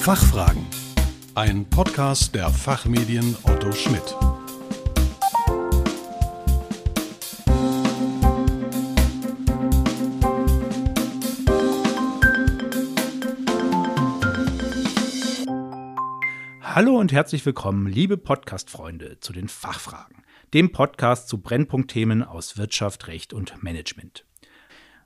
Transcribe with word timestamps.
Fachfragen. 0.00 0.64
Ein 1.34 1.68
Podcast 1.68 2.34
der 2.34 2.48
Fachmedien 2.48 3.36
Otto 3.42 3.72
Schmidt. 3.72 4.16
Hallo 16.62 16.96
und 16.96 17.12
herzlich 17.12 17.44
willkommen, 17.44 17.86
liebe 17.86 18.16
Podcast-Freunde, 18.16 19.18
zu 19.20 19.32
den 19.32 19.48
Fachfragen, 19.48 20.22
dem 20.54 20.72
Podcast 20.72 21.28
zu 21.28 21.38
Brennpunktthemen 21.38 22.22
aus 22.22 22.56
Wirtschaft, 22.56 23.08
Recht 23.08 23.34
und 23.34 23.62
Management. 23.62 24.24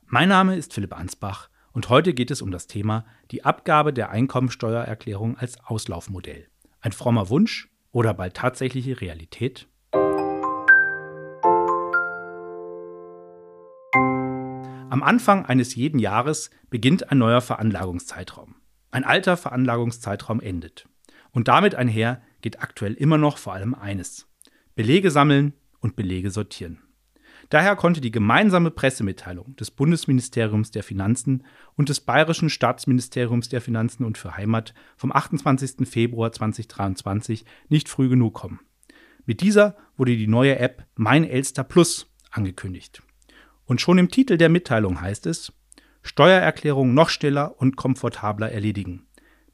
Mein 0.06 0.28
Name 0.28 0.54
ist 0.56 0.74
Philipp 0.74 0.96
Ansbach 0.96 1.48
und 1.72 1.88
heute 1.88 2.14
geht 2.14 2.30
es 2.30 2.42
um 2.42 2.50
das 2.50 2.66
Thema 2.66 3.06
die 3.30 3.44
Abgabe 3.44 3.92
der 3.92 4.10
Einkommensteuererklärung 4.10 5.36
als 5.36 5.58
Auslaufmodell. 5.64 6.48
Ein 6.80 6.92
frommer 6.92 7.28
Wunsch 7.30 7.70
oder 7.90 8.14
bald 8.14 8.34
tatsächliche 8.34 9.00
Realität? 9.00 9.68
Am 14.90 15.02
Anfang 15.02 15.46
eines 15.46 15.74
jeden 15.74 15.98
Jahres 15.98 16.50
beginnt 16.68 17.10
ein 17.10 17.18
neuer 17.18 17.40
Veranlagungszeitraum. 17.40 18.56
Ein 18.90 19.04
alter 19.04 19.38
Veranlagungszeitraum 19.38 20.40
endet. 20.40 20.86
Und 21.30 21.48
damit 21.48 21.74
einher 21.74 22.20
geht 22.42 22.60
aktuell 22.60 22.92
immer 22.92 23.16
noch 23.16 23.38
vor 23.38 23.54
allem 23.54 23.74
eines. 23.74 24.28
Belege 24.74 25.10
sammeln 25.10 25.54
und 25.80 25.96
Belege 25.96 26.30
sortieren. 26.30 26.82
Daher 27.52 27.76
konnte 27.76 28.00
die 28.00 28.10
gemeinsame 28.10 28.70
Pressemitteilung 28.70 29.54
des 29.56 29.70
Bundesministeriums 29.70 30.70
der 30.70 30.82
Finanzen 30.82 31.44
und 31.76 31.90
des 31.90 32.00
Bayerischen 32.00 32.48
Staatsministeriums 32.48 33.50
der 33.50 33.60
Finanzen 33.60 34.06
und 34.06 34.16
für 34.16 34.38
Heimat 34.38 34.72
vom 34.96 35.12
28. 35.12 35.86
Februar 35.86 36.32
2023 36.32 37.44
nicht 37.68 37.90
früh 37.90 38.08
genug 38.08 38.32
kommen. 38.32 38.60
Mit 39.26 39.42
dieser 39.42 39.76
wurde 39.98 40.16
die 40.16 40.28
neue 40.28 40.58
App 40.60 40.86
Mein 40.94 41.24
Elster 41.24 41.62
Plus 41.62 42.10
angekündigt. 42.30 43.02
Und 43.66 43.82
schon 43.82 43.98
im 43.98 44.08
Titel 44.08 44.38
der 44.38 44.48
Mitteilung 44.48 45.02
heißt 45.02 45.26
es 45.26 45.52
Steuererklärung 46.00 46.94
noch 46.94 47.10
schneller 47.10 47.60
und 47.60 47.76
komfortabler 47.76 48.50
erledigen. 48.50 49.08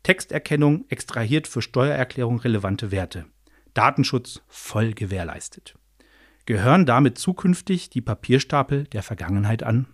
Texterkennung 0.05 0.84
extrahiert 0.89 1.48
für 1.48 1.62
Steuererklärung 1.62 2.39
relevante 2.39 2.92
Werte. 2.92 3.27
Datenschutz 3.75 4.41
voll 4.47 4.92
gewährleistet. 4.92 5.75
Gehören 6.48 6.86
damit 6.86 7.18
zukünftig 7.18 7.91
die 7.91 8.00
Papierstapel 8.00 8.84
der 8.84 9.02
Vergangenheit 9.02 9.62
an? 9.62 9.86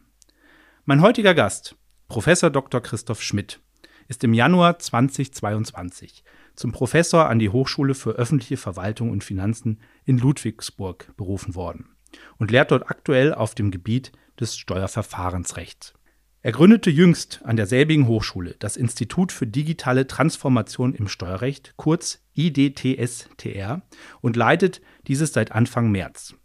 Mein 0.85 1.01
heutiger 1.01 1.35
Gast, 1.35 1.75
Professor 2.07 2.49
Dr. 2.49 2.81
Christoph 2.81 3.21
Schmidt, 3.21 3.59
ist 4.07 4.23
im 4.23 4.33
Januar 4.33 4.79
2022 4.79 6.23
zum 6.55 6.71
Professor 6.71 7.29
an 7.29 7.41
die 7.41 7.49
Hochschule 7.49 7.97
für 7.97 8.13
öffentliche 8.13 8.57
Verwaltung 8.57 9.11
und 9.11 9.25
Finanzen 9.25 9.81
in 10.05 10.17
Ludwigsburg 10.17 11.13
berufen 11.17 11.57
worden 11.57 11.97
und 12.39 12.53
lehrt 12.53 12.71
dort 12.71 12.89
aktuell 12.89 13.35
auf 13.35 13.57
dem 13.57 13.73
Gebiet 13.73 14.13
des 14.39 14.57
Steuerverfahrensrechts. 14.57 15.95
Er 16.43 16.53
gründete 16.53 16.91
jüngst 16.91 17.41
an 17.45 17.57
derselbigen 17.57 18.07
Hochschule 18.07 18.55
das 18.61 18.77
Institut 18.77 19.33
für 19.33 19.49
digitale 19.49 20.07
Transformation 20.07 20.95
im 20.95 21.09
Steuerrecht, 21.09 21.75
kurz 21.75 22.23
IDTSTR, 22.35 23.83
und 24.21 24.37
leitet 24.37 24.83
dieses 25.09 25.33
seit 25.33 25.51
Anfang 25.51 25.91
März. 25.91 26.37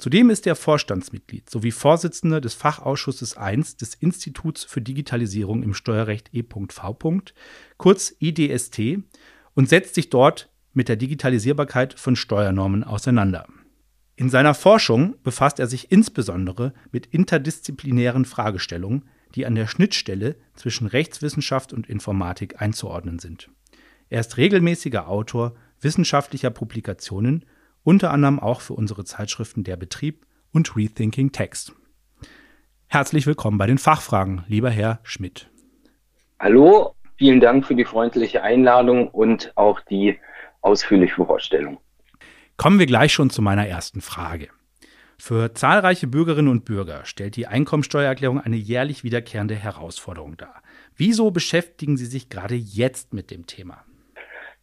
Zudem 0.00 0.30
ist 0.30 0.46
er 0.46 0.56
Vorstandsmitglied 0.56 1.50
sowie 1.50 1.72
Vorsitzender 1.72 2.40
des 2.40 2.54
Fachausschusses 2.54 3.36
I 3.38 3.56
des 3.56 3.94
Instituts 3.96 4.64
für 4.64 4.80
Digitalisierung 4.80 5.62
im 5.62 5.74
Steuerrecht 5.74 6.30
E.V. 6.32 6.96
kurz 7.76 8.14
IDST 8.18 8.80
und 9.52 9.68
setzt 9.68 9.94
sich 9.94 10.08
dort 10.08 10.48
mit 10.72 10.88
der 10.88 10.96
Digitalisierbarkeit 10.96 11.98
von 11.98 12.16
Steuernormen 12.16 12.82
auseinander. 12.82 13.46
In 14.16 14.30
seiner 14.30 14.54
Forschung 14.54 15.16
befasst 15.22 15.60
er 15.60 15.66
sich 15.66 15.92
insbesondere 15.92 16.72
mit 16.92 17.04
interdisziplinären 17.04 18.24
Fragestellungen, 18.24 19.04
die 19.34 19.44
an 19.44 19.54
der 19.54 19.66
Schnittstelle 19.66 20.36
zwischen 20.54 20.86
Rechtswissenschaft 20.86 21.74
und 21.74 21.90
Informatik 21.90 22.62
einzuordnen 22.62 23.18
sind. 23.18 23.50
Er 24.08 24.20
ist 24.20 24.38
regelmäßiger 24.38 25.08
Autor 25.08 25.56
wissenschaftlicher 25.82 26.50
Publikationen 26.50 27.44
unter 27.82 28.10
anderem 28.10 28.38
auch 28.38 28.60
für 28.60 28.74
unsere 28.74 29.04
Zeitschriften 29.04 29.64
Der 29.64 29.76
Betrieb 29.76 30.26
und 30.52 30.76
Rethinking 30.76 31.32
Text. 31.32 31.72
Herzlich 32.88 33.26
willkommen 33.26 33.58
bei 33.58 33.66
den 33.66 33.78
Fachfragen, 33.78 34.44
lieber 34.48 34.70
Herr 34.70 35.00
Schmidt. 35.02 35.48
Hallo, 36.38 36.94
vielen 37.16 37.40
Dank 37.40 37.66
für 37.66 37.74
die 37.74 37.84
freundliche 37.84 38.42
Einladung 38.42 39.08
und 39.08 39.52
auch 39.56 39.80
die 39.80 40.18
ausführliche 40.60 41.24
Vorstellung. 41.24 41.78
Kommen 42.56 42.78
wir 42.78 42.86
gleich 42.86 43.12
schon 43.12 43.30
zu 43.30 43.42
meiner 43.42 43.66
ersten 43.66 44.00
Frage. 44.00 44.48
Für 45.18 45.52
zahlreiche 45.54 46.06
Bürgerinnen 46.06 46.48
und 46.48 46.64
Bürger 46.64 47.04
stellt 47.04 47.36
die 47.36 47.46
Einkommensteuererklärung 47.46 48.40
eine 48.40 48.56
jährlich 48.56 49.04
wiederkehrende 49.04 49.54
Herausforderung 49.54 50.36
dar. 50.38 50.62
Wieso 50.96 51.30
beschäftigen 51.30 51.96
Sie 51.96 52.06
sich 52.06 52.30
gerade 52.30 52.54
jetzt 52.54 53.12
mit 53.12 53.30
dem 53.30 53.46
Thema? 53.46 53.84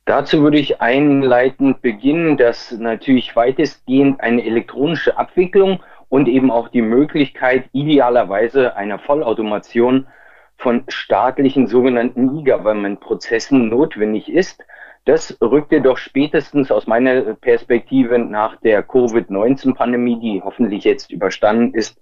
Dazu 0.08 0.42
würde 0.42 0.58
ich 0.58 0.80
einleitend 0.80 1.82
beginnen, 1.82 2.38
dass 2.38 2.72
natürlich 2.72 3.36
weitestgehend 3.36 4.22
eine 4.22 4.46
elektronische 4.46 5.18
Abwicklung 5.18 5.84
und 6.08 6.30
eben 6.30 6.50
auch 6.50 6.70
die 6.70 6.82
Möglichkeit 6.82 7.66
idealerweise 7.74 8.78
einer 8.78 9.00
Vollautomation 9.00 10.08
von 10.56 10.86
staatlichen 10.88 11.68
sogenannten 11.68 12.40
E-Government-Prozessen 12.40 13.68
notwendig 13.68 14.32
ist. 14.32 14.64
Das 15.04 15.38
rückte 15.42 15.82
doch 15.82 15.98
spätestens 15.98 16.72
aus 16.72 16.88
meiner 16.88 17.34
Perspektive 17.34 18.18
nach 18.18 18.56
der 18.62 18.84
Covid-19-Pandemie, 18.84 20.22
die 20.22 20.42
hoffentlich 20.42 20.86
jetzt 20.86 21.12
überstanden 21.12 21.74
ist, 21.74 22.00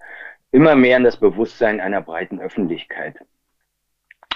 immer 0.51 0.75
mehr 0.75 0.97
in 0.97 1.05
das 1.05 1.17
Bewusstsein 1.17 1.81
einer 1.81 2.01
breiten 2.01 2.39
Öffentlichkeit. 2.39 3.15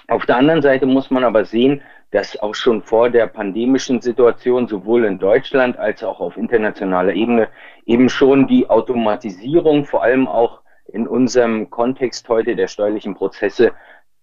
Auf 0.09 0.25
der 0.25 0.37
anderen 0.37 0.63
Seite 0.63 0.87
muss 0.87 1.11
man 1.11 1.23
aber 1.23 1.45
sehen, 1.45 1.81
dass 2.09 2.35
auch 2.41 2.55
schon 2.55 2.81
vor 2.81 3.11
der 3.11 3.27
pandemischen 3.27 4.01
Situation 4.01 4.67
sowohl 4.67 5.05
in 5.05 5.19
Deutschland 5.19 5.77
als 5.77 6.03
auch 6.03 6.19
auf 6.19 6.35
internationaler 6.35 7.13
Ebene 7.13 7.47
eben 7.85 8.09
schon 8.09 8.47
die 8.47 8.67
Automatisierung, 8.67 9.85
vor 9.85 10.01
allem 10.01 10.27
auch 10.27 10.61
in 10.87 11.07
unserem 11.07 11.69
Kontext 11.69 12.27
heute 12.27 12.55
der 12.55 12.67
steuerlichen 12.67 13.13
Prozesse 13.13 13.71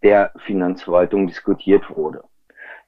der 0.03 0.33
Finanzverwaltung 0.39 1.29
diskutiert 1.29 1.89
wurde. 1.97 2.25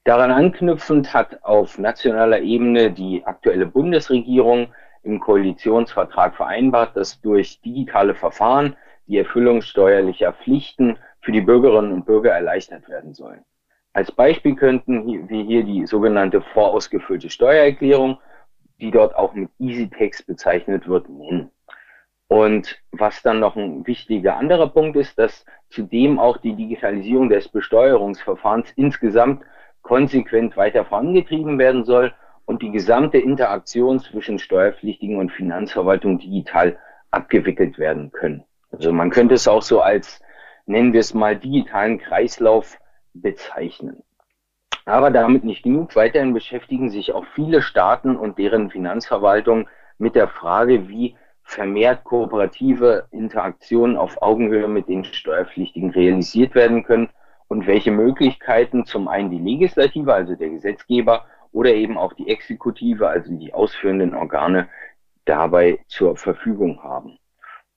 Daran 0.02 0.32
anknüpfend 0.32 1.14
hat 1.14 1.44
auf 1.44 1.78
nationaler 1.78 2.40
Ebene 2.40 2.90
die 2.90 3.24
aktuelle 3.24 3.66
Bundesregierung 3.66 4.74
im 5.04 5.20
Koalitionsvertrag 5.20 6.34
vereinbart, 6.34 6.96
dass 6.96 7.20
durch 7.20 7.60
digitale 7.60 8.16
Verfahren 8.16 8.74
die 9.06 9.18
Erfüllung 9.18 9.62
steuerlicher 9.62 10.32
Pflichten 10.32 10.98
für 11.20 11.32
die 11.32 11.40
Bürgerinnen 11.40 11.92
und 11.92 12.06
Bürger 12.06 12.32
erleichtert 12.32 12.88
werden 12.88 13.14
sollen. 13.14 13.44
Als 13.92 14.12
Beispiel 14.12 14.54
könnten 14.54 15.28
wir 15.28 15.42
hier 15.42 15.64
die 15.64 15.86
sogenannte 15.86 16.40
vorausgefüllte 16.40 17.30
Steuererklärung, 17.30 18.18
die 18.80 18.90
dort 18.90 19.16
auch 19.16 19.34
mit 19.34 19.50
EasyText 19.58 20.26
bezeichnet 20.26 20.86
wird, 20.86 21.08
nennen. 21.08 21.50
Und 22.28 22.78
was 22.92 23.22
dann 23.22 23.40
noch 23.40 23.56
ein 23.56 23.86
wichtiger 23.86 24.36
anderer 24.36 24.68
Punkt 24.68 24.96
ist, 24.96 25.18
dass 25.18 25.44
zudem 25.70 26.18
auch 26.18 26.36
die 26.36 26.54
Digitalisierung 26.54 27.30
des 27.30 27.48
Besteuerungsverfahrens 27.48 28.70
insgesamt 28.76 29.42
konsequent 29.82 30.56
weiter 30.56 30.84
vorangetrieben 30.84 31.58
werden 31.58 31.84
soll 31.84 32.12
und 32.44 32.62
die 32.62 32.70
gesamte 32.70 33.18
Interaktion 33.18 33.98
zwischen 33.98 34.38
Steuerpflichtigen 34.38 35.16
und 35.16 35.32
Finanzverwaltung 35.32 36.18
digital 36.18 36.78
abgewickelt 37.10 37.78
werden 37.78 38.12
können. 38.12 38.44
Also 38.70 38.92
man 38.92 39.10
könnte 39.10 39.34
es 39.34 39.48
auch 39.48 39.62
so 39.62 39.80
als, 39.80 40.20
nennen 40.68 40.92
wir 40.92 41.00
es 41.00 41.14
mal, 41.14 41.36
digitalen 41.36 41.98
Kreislauf 41.98 42.78
bezeichnen. 43.14 44.02
Aber 44.84 45.10
damit 45.10 45.44
nicht 45.44 45.62
genug. 45.62 45.96
Weiterhin 45.96 46.32
beschäftigen 46.32 46.90
sich 46.90 47.12
auch 47.12 47.26
viele 47.34 47.62
Staaten 47.62 48.16
und 48.16 48.38
deren 48.38 48.70
Finanzverwaltung 48.70 49.68
mit 49.98 50.14
der 50.14 50.28
Frage, 50.28 50.88
wie 50.88 51.16
vermehrt 51.42 52.04
kooperative 52.04 53.08
Interaktionen 53.10 53.96
auf 53.96 54.20
Augenhöhe 54.22 54.68
mit 54.68 54.88
den 54.88 55.04
Steuerpflichtigen 55.04 55.90
realisiert 55.90 56.54
werden 56.54 56.84
können 56.84 57.08
und 57.48 57.66
welche 57.66 57.90
Möglichkeiten 57.90 58.84
zum 58.84 59.08
einen 59.08 59.30
die 59.30 59.38
Legislative, 59.38 60.12
also 60.12 60.36
der 60.36 60.50
Gesetzgeber, 60.50 61.24
oder 61.52 61.72
eben 61.72 61.96
auch 61.96 62.12
die 62.12 62.28
Exekutive, 62.28 63.08
also 63.08 63.34
die 63.34 63.54
ausführenden 63.54 64.14
Organe, 64.14 64.68
dabei 65.24 65.80
zur 65.88 66.16
Verfügung 66.16 66.82
haben. 66.82 67.18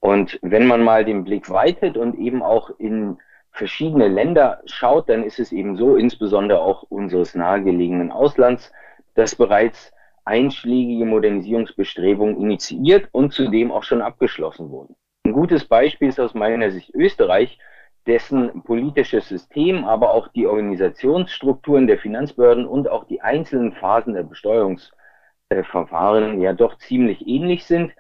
Und 0.01 0.37
wenn 0.41 0.67
man 0.67 0.83
mal 0.83 1.05
den 1.05 1.23
Blick 1.23 1.49
weitet 1.49 1.95
und 1.95 2.17
eben 2.17 2.43
auch 2.43 2.71
in 2.79 3.17
verschiedene 3.51 4.07
Länder 4.07 4.61
schaut, 4.65 5.09
dann 5.09 5.23
ist 5.23 5.39
es 5.39 5.51
eben 5.51 5.77
so, 5.77 5.95
insbesondere 5.95 6.59
auch 6.59 6.81
unseres 6.89 7.35
nahegelegenen 7.35 8.11
Auslands, 8.11 8.71
dass 9.13 9.35
bereits 9.35 9.93
einschlägige 10.25 11.05
Modernisierungsbestrebungen 11.05 12.41
initiiert 12.41 13.09
und 13.11 13.31
zudem 13.33 13.71
auch 13.71 13.83
schon 13.83 14.01
abgeschlossen 14.01 14.71
wurden. 14.71 14.95
Ein 15.25 15.33
gutes 15.33 15.65
Beispiel 15.65 16.09
ist 16.09 16.19
aus 16.19 16.33
meiner 16.33 16.71
Sicht 16.71 16.95
Österreich, 16.95 17.59
dessen 18.07 18.63
politisches 18.63 19.29
System, 19.29 19.85
aber 19.85 20.15
auch 20.15 20.29
die 20.29 20.47
Organisationsstrukturen 20.47 21.85
der 21.85 21.99
Finanzbehörden 21.99 22.65
und 22.65 22.89
auch 22.89 23.03
die 23.03 23.21
einzelnen 23.21 23.73
Phasen 23.73 24.15
der 24.15 24.23
Besteuerungsverfahren 24.23 26.41
ja 26.41 26.53
doch 26.53 26.79
ziemlich 26.79 27.27
ähnlich 27.27 27.65
sind. 27.65 27.91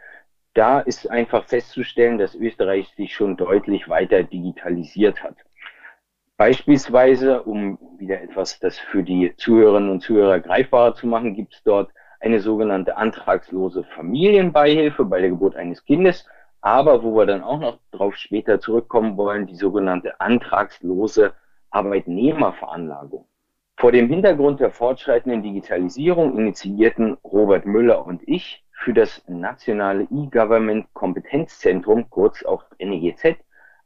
Da 0.53 0.81
ist 0.81 1.09
einfach 1.09 1.45
festzustellen, 1.45 2.17
dass 2.17 2.35
Österreich 2.35 2.89
sich 2.95 3.13
schon 3.13 3.37
deutlich 3.37 3.87
weiter 3.87 4.23
digitalisiert 4.23 5.23
hat. 5.23 5.35
Beispielsweise, 6.35 7.43
um 7.43 7.77
wieder 7.97 8.21
etwas 8.21 8.59
das 8.59 8.77
für 8.77 9.03
die 9.03 9.33
Zuhörerinnen 9.37 9.91
und 9.91 10.01
Zuhörer 10.01 10.39
greifbarer 10.39 10.95
zu 10.95 11.07
machen, 11.07 11.35
gibt 11.35 11.53
es 11.53 11.63
dort 11.63 11.91
eine 12.19 12.39
sogenannte 12.39 12.97
antragslose 12.97 13.83
Familienbeihilfe 13.83 15.05
bei 15.05 15.21
der 15.21 15.29
Geburt 15.29 15.55
eines 15.55 15.85
Kindes, 15.85 16.27
aber 16.59 17.03
wo 17.03 17.15
wir 17.15 17.25
dann 17.25 17.43
auch 17.43 17.59
noch 17.59 17.79
darauf 17.91 18.15
später 18.15 18.59
zurückkommen 18.59 19.17
wollen, 19.17 19.47
die 19.47 19.55
sogenannte 19.55 20.19
antragslose 20.19 21.33
Arbeitnehmerveranlagung. 21.69 23.25
Vor 23.77 23.91
dem 23.91 24.09
Hintergrund 24.09 24.59
der 24.59 24.71
fortschreitenden 24.71 25.41
Digitalisierung 25.41 26.37
initiierten 26.37 27.17
Robert 27.23 27.65
Müller 27.65 28.05
und 28.05 28.21
ich 28.27 28.63
für 28.83 28.93
das 28.93 29.23
nationale 29.27 30.07
E-Government 30.11 30.87
Kompetenzzentrum, 30.93 32.09
kurz 32.09 32.43
auch 32.43 32.63
NEGZ, 32.79 33.35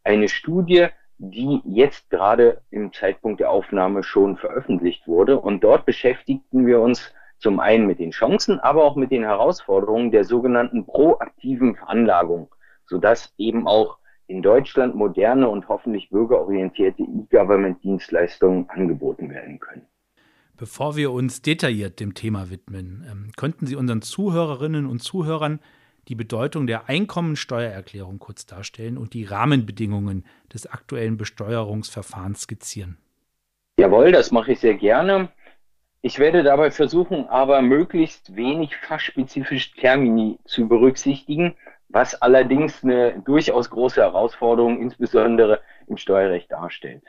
eine 0.03 0.29
Studie, 0.29 0.87
die 1.17 1.61
jetzt 1.65 2.09
gerade 2.09 2.61
im 2.71 2.93
Zeitpunkt 2.93 3.39
der 3.39 3.49
Aufnahme 3.49 4.03
schon 4.03 4.37
veröffentlicht 4.37 5.07
wurde. 5.07 5.39
Und 5.39 5.63
dort 5.63 5.85
beschäftigten 5.85 6.65
wir 6.65 6.79
uns 6.79 7.13
zum 7.37 7.59
einen 7.59 7.85
mit 7.87 7.99
den 7.99 8.11
Chancen, 8.11 8.59
aber 8.59 8.83
auch 8.85 8.95
mit 8.95 9.11
den 9.11 9.23
Herausforderungen 9.23 10.11
der 10.11 10.23
sogenannten 10.23 10.85
proaktiven 10.85 11.75
Veranlagung, 11.75 12.53
sodass 12.85 13.33
eben 13.37 13.67
auch 13.67 13.97
in 14.27 14.41
Deutschland 14.41 14.95
moderne 14.95 15.49
und 15.49 15.67
hoffentlich 15.67 16.09
bürgerorientierte 16.09 17.03
E-Government-Dienstleistungen 17.03 18.69
angeboten 18.69 19.29
werden 19.29 19.59
können. 19.59 19.85
Bevor 20.57 20.95
wir 20.95 21.11
uns 21.11 21.41
detailliert 21.41 21.99
dem 21.99 22.13
Thema 22.13 22.49
widmen, 22.49 23.05
ähm, 23.11 23.31
könnten 23.35 23.67
Sie 23.67 23.75
unseren 23.75 24.01
Zuhörerinnen 24.01 24.85
und 24.85 24.99
Zuhörern 25.03 25.59
die 26.07 26.15
Bedeutung 26.15 26.65
der 26.65 26.87
Einkommensteuererklärung 26.87 28.19
kurz 28.19 28.45
darstellen 28.45 28.97
und 28.97 29.13
die 29.13 29.25
Rahmenbedingungen 29.25 30.25
des 30.53 30.67
aktuellen 30.67 31.17
Besteuerungsverfahrens 31.17 32.41
skizzieren. 32.41 32.97
Jawohl, 33.77 34.13
das 34.13 34.31
mache 34.31 34.53
ich 34.53 34.59
sehr 34.59 34.75
gerne. 34.75 35.29
Ich 36.01 36.19
werde 36.19 36.43
dabei 36.43 36.71
versuchen, 36.71 37.27
aber 37.27 37.61
möglichst 37.61 38.35
wenig 38.35 38.77
fachspezifische 38.77 39.75
Termini 39.75 40.39
zu 40.45 40.67
berücksichtigen, 40.67 41.55
was 41.89 42.21
allerdings 42.21 42.83
eine 42.83 43.19
durchaus 43.25 43.69
große 43.69 44.01
Herausforderung 44.01 44.81
insbesondere 44.81 45.61
im 45.87 45.97
Steuerrecht 45.97 46.51
darstellt. 46.51 47.03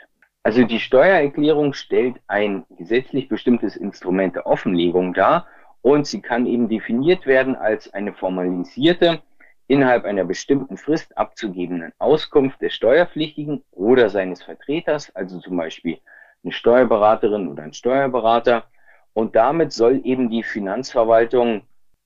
Also 0.46 0.62
die 0.62 0.78
Steuererklärung 0.78 1.72
stellt 1.72 2.20
ein 2.28 2.64
gesetzlich 2.78 3.28
bestimmtes 3.28 3.74
Instrument 3.74 4.36
der 4.36 4.46
Offenlegung 4.46 5.12
dar 5.12 5.48
und 5.82 6.06
sie 6.06 6.22
kann 6.22 6.46
eben 6.46 6.68
definiert 6.68 7.26
werden 7.26 7.56
als 7.56 7.92
eine 7.92 8.12
formalisierte, 8.12 9.22
innerhalb 9.66 10.04
einer 10.04 10.24
bestimmten 10.24 10.76
Frist 10.76 11.18
abzugebenden 11.18 11.92
Auskunft 11.98 12.62
des 12.62 12.74
Steuerpflichtigen 12.74 13.64
oder 13.72 14.08
seines 14.08 14.40
Vertreters, 14.44 15.12
also 15.16 15.40
zum 15.40 15.56
Beispiel 15.56 15.98
eine 16.44 16.52
Steuerberaterin 16.52 17.48
oder 17.48 17.64
ein 17.64 17.72
Steuerberater, 17.72 18.66
und 19.14 19.34
damit 19.34 19.72
soll 19.72 20.00
eben 20.04 20.30
die 20.30 20.44
Finanzverwaltung 20.44 21.62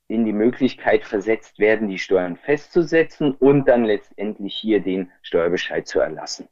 in 0.08 0.24
die 0.24 0.32
Möglichkeit 0.32 1.04
versetzt 1.04 1.58
werden, 1.58 1.88
die 1.88 1.98
Steuern 1.98 2.38
festzusetzen 2.38 3.34
und 3.34 3.68
dann 3.68 3.84
letztendlich 3.84 4.54
hier 4.54 4.80
den 4.80 5.12
Steuerbescheid 5.20 5.86
zu 5.86 6.00
erlassen. 6.00 6.48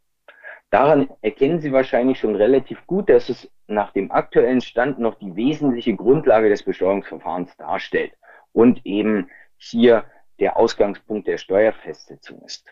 Daran 0.70 1.08
erkennen 1.22 1.60
Sie 1.60 1.72
wahrscheinlich 1.72 2.18
schon 2.18 2.36
relativ 2.36 2.86
gut, 2.86 3.08
dass 3.08 3.28
es 3.30 3.50
nach 3.66 3.92
dem 3.92 4.12
aktuellen 4.12 4.60
Stand 4.60 4.98
noch 4.98 5.14
die 5.14 5.34
wesentliche 5.34 5.94
Grundlage 5.94 6.50
des 6.50 6.62
Besteuerungsverfahrens 6.62 7.56
darstellt 7.56 8.12
und 8.52 8.84
eben 8.84 9.30
hier 9.56 10.04
der 10.38 10.56
Ausgangspunkt 10.56 11.26
der 11.26 11.38
Steuerfestsetzung 11.38 12.42
ist. 12.42 12.66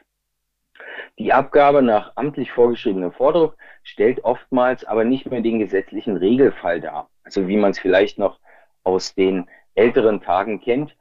Die 1.19 1.33
Abgabe 1.33 1.81
nach 1.83 2.13
amtlich 2.17 2.53
vorgeschriebenem 2.53 3.13
Vordruck 3.13 3.57
stellt 3.83 4.25
oftmals 4.25 4.85
aber 4.85 5.05
nicht 5.05 5.27
mehr 5.31 5.41
den 5.41 5.59
gesetzlichen 5.59 6.17
Regelfall 6.17 6.81
dar. 6.81 7.09
Also 7.25 7.49
wie 7.49 7.57
man 7.57 7.71
es 7.71 7.79
vielleicht 7.79 8.19
noch 8.19 8.39
aus 8.85 9.15
den 9.15 9.49
älteren 9.75 10.21
Tagen 10.21 10.61
kennt. 10.61 10.97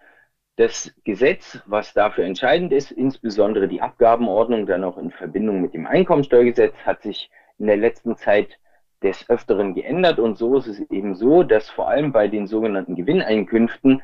Das 0.58 0.94
Gesetz, 1.04 1.60
was 1.66 1.94
dafür 1.94 2.24
entscheidend 2.24 2.72
ist, 2.72 2.92
insbesondere 2.92 3.68
die 3.68 3.82
Abgabenordnung, 3.82 4.66
dann 4.66 4.86
auch 4.86 4.98
in 4.98 5.12
Verbindung 5.12 5.62
mit 5.62 5.74
dem 5.74 5.86
Einkommensteuergesetz, 5.86 6.74
hat 6.86 7.02
sich 7.02 7.30
in 7.58 7.68
der 7.68 7.76
letzten 7.76 8.16
Zeit 8.16 8.58
des 9.04 9.30
Öfteren 9.30 9.74
geändert. 9.74 10.18
Und 10.18 10.38
so 10.38 10.58
ist 10.58 10.68
es 10.68 10.80
eben 10.90 11.16
so, 11.16 11.44
dass 11.44 11.70
vor 11.70 11.90
allem 11.90 12.14
bei 12.14 12.30
den 12.30 12.48
sogenannten 12.48 12.96
Gewinneinkünften 12.96 14.02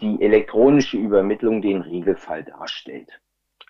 die 0.00 0.20
elektronische 0.20 0.98
Übermittlung 0.98 1.62
den 1.62 1.80
Regelfall 1.80 2.44
darstellt. 2.44 3.20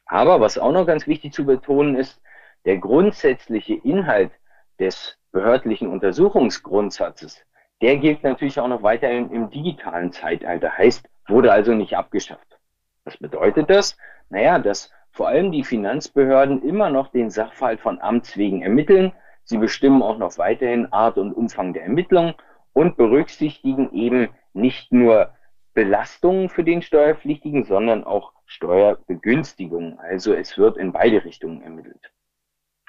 Aber 0.07 0.41
was 0.41 0.59
auch 0.59 0.73
noch 0.73 0.87
ganz 0.87 1.07
wichtig 1.07 1.33
zu 1.33 1.47
betonen 1.47 1.95
ist, 1.95 2.21
der 2.65 2.79
grundsätzliche 2.79 3.75
Inhalt 3.75 4.33
des 4.81 5.19
behördlichen 5.31 5.89
Untersuchungsgrundsatzes 5.89 7.45
der 7.81 7.97
gilt 7.99 8.23
natürlich 8.23 8.59
auch 8.61 8.69
noch 8.69 8.83
weiterhin 8.83 9.31
im 9.31 9.51
digitalen 9.51 10.13
Zeitalter, 10.13 10.77
heißt, 10.77 11.09
wurde 11.29 11.53
also 11.53 11.75
nicht 11.75 11.97
abgeschafft. 11.97 12.59
Was 13.05 13.17
bedeutet 13.17 13.71
das? 13.71 13.97
Naja, 14.31 14.59
dass 14.59 14.91
vor 15.11 15.29
allem 15.29 15.53
die 15.53 15.65
Finanzbehörden 15.65 16.63
immer 16.63 16.91
noch 16.91 17.09
den 17.09 17.31
Sachverhalt 17.31 17.81
von 17.81 18.01
Amts 18.01 18.37
wegen 18.37 18.63
ermitteln. 18.63 19.13
Sie 19.45 19.59
bestimmen 19.59 20.03
auch 20.03 20.19
noch 20.19 20.39
weiterhin 20.39 20.93
Art 20.93 21.19
und 21.19 21.33
Umfang 21.33 21.73
der 21.73 21.85
Ermittlung 21.85 22.35
und 22.73 22.97
berücksichtigen 22.97 23.93
eben 23.93 24.31
nicht 24.55 24.93
nur 24.93 25.31
Belastungen 25.75 26.49
für 26.49 26.65
den 26.65 26.83
Steuerpflichtigen, 26.83 27.65
sondern 27.65 28.05
auch 28.05 28.33
Steuerbegünstigungen. 28.47 29.99
Also 29.99 30.35
es 30.35 30.57
wird 30.57 30.77
in 30.77 30.93
beide 30.93 31.25
Richtungen 31.25 31.63
ermittelt. 31.63 32.11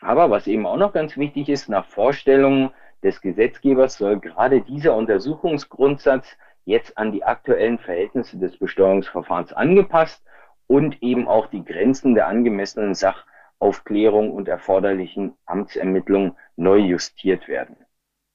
Aber 0.01 0.29
was 0.29 0.47
eben 0.47 0.65
auch 0.65 0.77
noch 0.77 0.93
ganz 0.93 1.17
wichtig 1.17 1.49
ist, 1.49 1.69
nach 1.69 1.85
Vorstellungen 1.85 2.71
des 3.03 3.21
Gesetzgebers 3.21 3.97
soll 3.97 4.19
gerade 4.19 4.61
dieser 4.61 4.95
Untersuchungsgrundsatz 4.95 6.37
jetzt 6.65 6.97
an 6.97 7.11
die 7.11 7.23
aktuellen 7.23 7.77
Verhältnisse 7.77 8.37
des 8.37 8.57
Besteuerungsverfahrens 8.57 9.53
angepasst 9.53 10.23
und 10.67 11.01
eben 11.03 11.27
auch 11.27 11.47
die 11.47 11.63
Grenzen 11.63 12.15
der 12.15 12.27
angemessenen 12.27 12.95
Sachaufklärung 12.95 14.31
und 14.31 14.47
erforderlichen 14.47 15.35
Amtsermittlungen 15.45 16.35
neu 16.55 16.77
justiert 16.77 17.47
werden. 17.47 17.77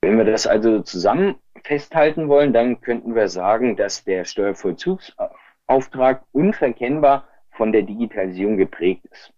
Wenn 0.02 0.16
wir 0.16 0.24
das 0.24 0.46
also 0.46 0.80
zusammen 0.80 1.36
festhalten 1.64 2.28
wollen, 2.28 2.52
dann 2.52 2.80
könnten 2.80 3.14
wir 3.14 3.28
sagen, 3.28 3.76
dass 3.76 4.04
der 4.04 4.24
Steuervollzugsauftrag 4.24 6.22
unverkennbar 6.32 7.28
von 7.50 7.72
der 7.72 7.82
Digitalisierung 7.82 8.56
geprägt 8.56 9.04
ist. 9.10 9.32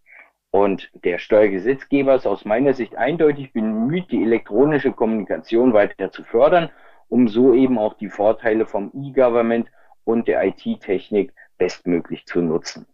Und 0.52 0.90
der 1.02 1.18
Steuergesetzgeber 1.18 2.14
ist 2.14 2.26
aus 2.26 2.44
meiner 2.44 2.74
Sicht 2.74 2.94
eindeutig 2.94 3.54
bemüht, 3.54 4.10
die 4.10 4.22
elektronische 4.22 4.92
Kommunikation 4.92 5.72
weiter 5.72 6.12
zu 6.12 6.24
fördern, 6.24 6.68
um 7.08 7.26
so 7.26 7.54
eben 7.54 7.78
auch 7.78 7.94
die 7.94 8.10
Vorteile 8.10 8.66
vom 8.66 8.92
E-Government 8.94 9.68
und 10.04 10.28
der 10.28 10.44
IT-Technik 10.44 11.32
bestmöglich 11.56 12.26
zu 12.26 12.42
nutzen. 12.42 12.86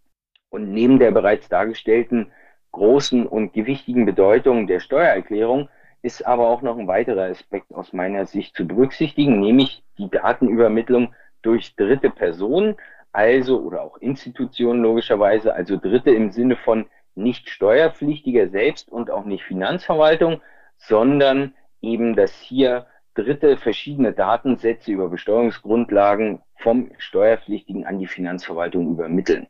Und 0.50 0.73
neben 0.73 1.00
der 1.00 1.11
bereits 1.11 1.49
dargestellten 1.49 2.31
großen 2.71 3.27
und 3.27 3.53
gewichtigen 3.55 4.07
Bedeutung 4.07 4.69
der 4.69 4.79
Steuererklärung 4.79 5.69
ist 6.03 6.25
aber 6.25 6.49
auch 6.49 6.62
noch 6.62 6.79
ein 6.79 6.87
weiterer 6.87 7.25
Aspekt 7.25 7.75
aus 7.75 7.93
meiner 7.93 8.27
Sicht 8.27 8.55
zu 8.55 8.69
berücksichtigen, 8.69 9.41
nämlich 9.41 9.83
die 9.99 10.09
Datenübermittlung 10.09 11.12
durch 11.43 11.75
dritte 11.75 12.11
Personen, 12.11 12.77
also 13.11 13.61
oder 13.61 13.83
auch 13.83 13.97
Institutionen 13.99 14.81
logischerweise, 14.81 15.53
also 15.55 15.77
Dritte 15.77 16.11
im 16.12 16.31
Sinne 16.31 16.55
von 16.55 16.87
nicht 17.19 17.51
Steuerpflichtiger 17.51 18.49
selbst 18.49 18.91
und 18.91 19.11
auch 19.11 19.25
nicht 19.25 19.45
Finanzverwaltung, 19.45 20.41
sondern 20.77 21.55
eben, 21.83 22.17
dass 22.17 22.33
hier 22.41 22.87
dritte 23.15 23.57
verschiedene 23.57 24.13
Datensätze 24.13 24.93
über 24.93 25.09
Besteuerungsgrundlagen 25.09 26.41
vom 26.57 26.91
Steuerpflichtigen 26.99 27.85
an 27.85 27.99
die 27.99 28.07
Finanzverwaltung 28.07 28.93
übermitteln. 28.93 29.49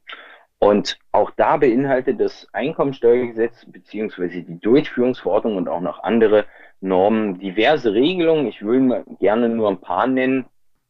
Und 0.58 0.98
auch 1.12 1.30
da 1.36 1.56
beinhaltet 1.56 2.20
das 2.20 2.48
Einkommensteuergesetz 2.52 3.64
beziehungsweise 3.66 4.42
die 4.42 4.58
Durchführungsverordnung 4.58 5.56
und 5.56 5.68
auch 5.68 5.80
noch 5.80 6.02
andere 6.02 6.46
Normen 6.80 7.38
diverse 7.38 7.92
Regelungen. 7.92 8.46
Ich 8.48 8.64
will 8.64 9.04
gerne 9.20 9.48
nur 9.48 9.68
ein 9.68 9.80
paar 9.80 10.06
nennen. 10.06 10.46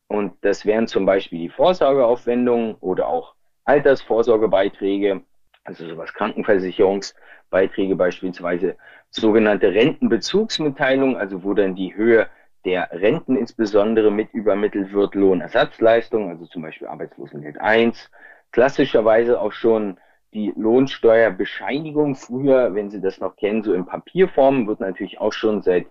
Und 0.07 0.33
das 0.41 0.65
wären 0.65 0.87
zum 0.87 1.05
Beispiel 1.05 1.41
die 1.41 1.49
Vorsorgeaufwendungen 1.51 2.77
oder 2.77 3.09
auch 3.09 3.35
Altersvorsorgebeiträge, 3.65 5.23
also 5.69 5.87
sowas 5.87 6.15
Krankenversicherungsbeiträge 6.15 7.95
beispielsweise, 7.95 8.77
sogenannte 9.11 9.75
Rentenbezugsmitteilung, 9.75 11.19
also 11.19 11.45
wo 11.45 11.53
dann 11.53 11.75
die 11.75 11.95
Höhe 11.95 12.27
der 12.65 12.89
Renten 12.91 13.37
insbesondere 13.37 14.11
mit 14.11 14.33
übermittelt 14.33 14.93
wird, 14.93 15.15
Lohnersatzleistung, 15.15 16.31
also 16.31 16.47
zum 16.47 16.63
Beispiel 16.63 16.89
Arbeitslosengeld 16.89 17.61
1, 17.61 18.11
klassischerweise 18.51 19.41
auch 19.41 19.53
schon 19.53 19.99
die 20.33 20.55
Lohnsteuerbescheinigung. 20.57 22.15
Früher, 22.15 22.75
wenn 22.75 22.91
Sie 22.91 23.01
das 23.01 23.21
noch 23.21 23.37
kennen, 23.37 23.63
so 23.63 23.75
in 23.75 23.85
Papierform, 23.85 24.67
wird 24.67 24.81
natürlich 24.81 25.21
auch 25.21 25.33
schon 25.35 25.61
seit 25.63 25.87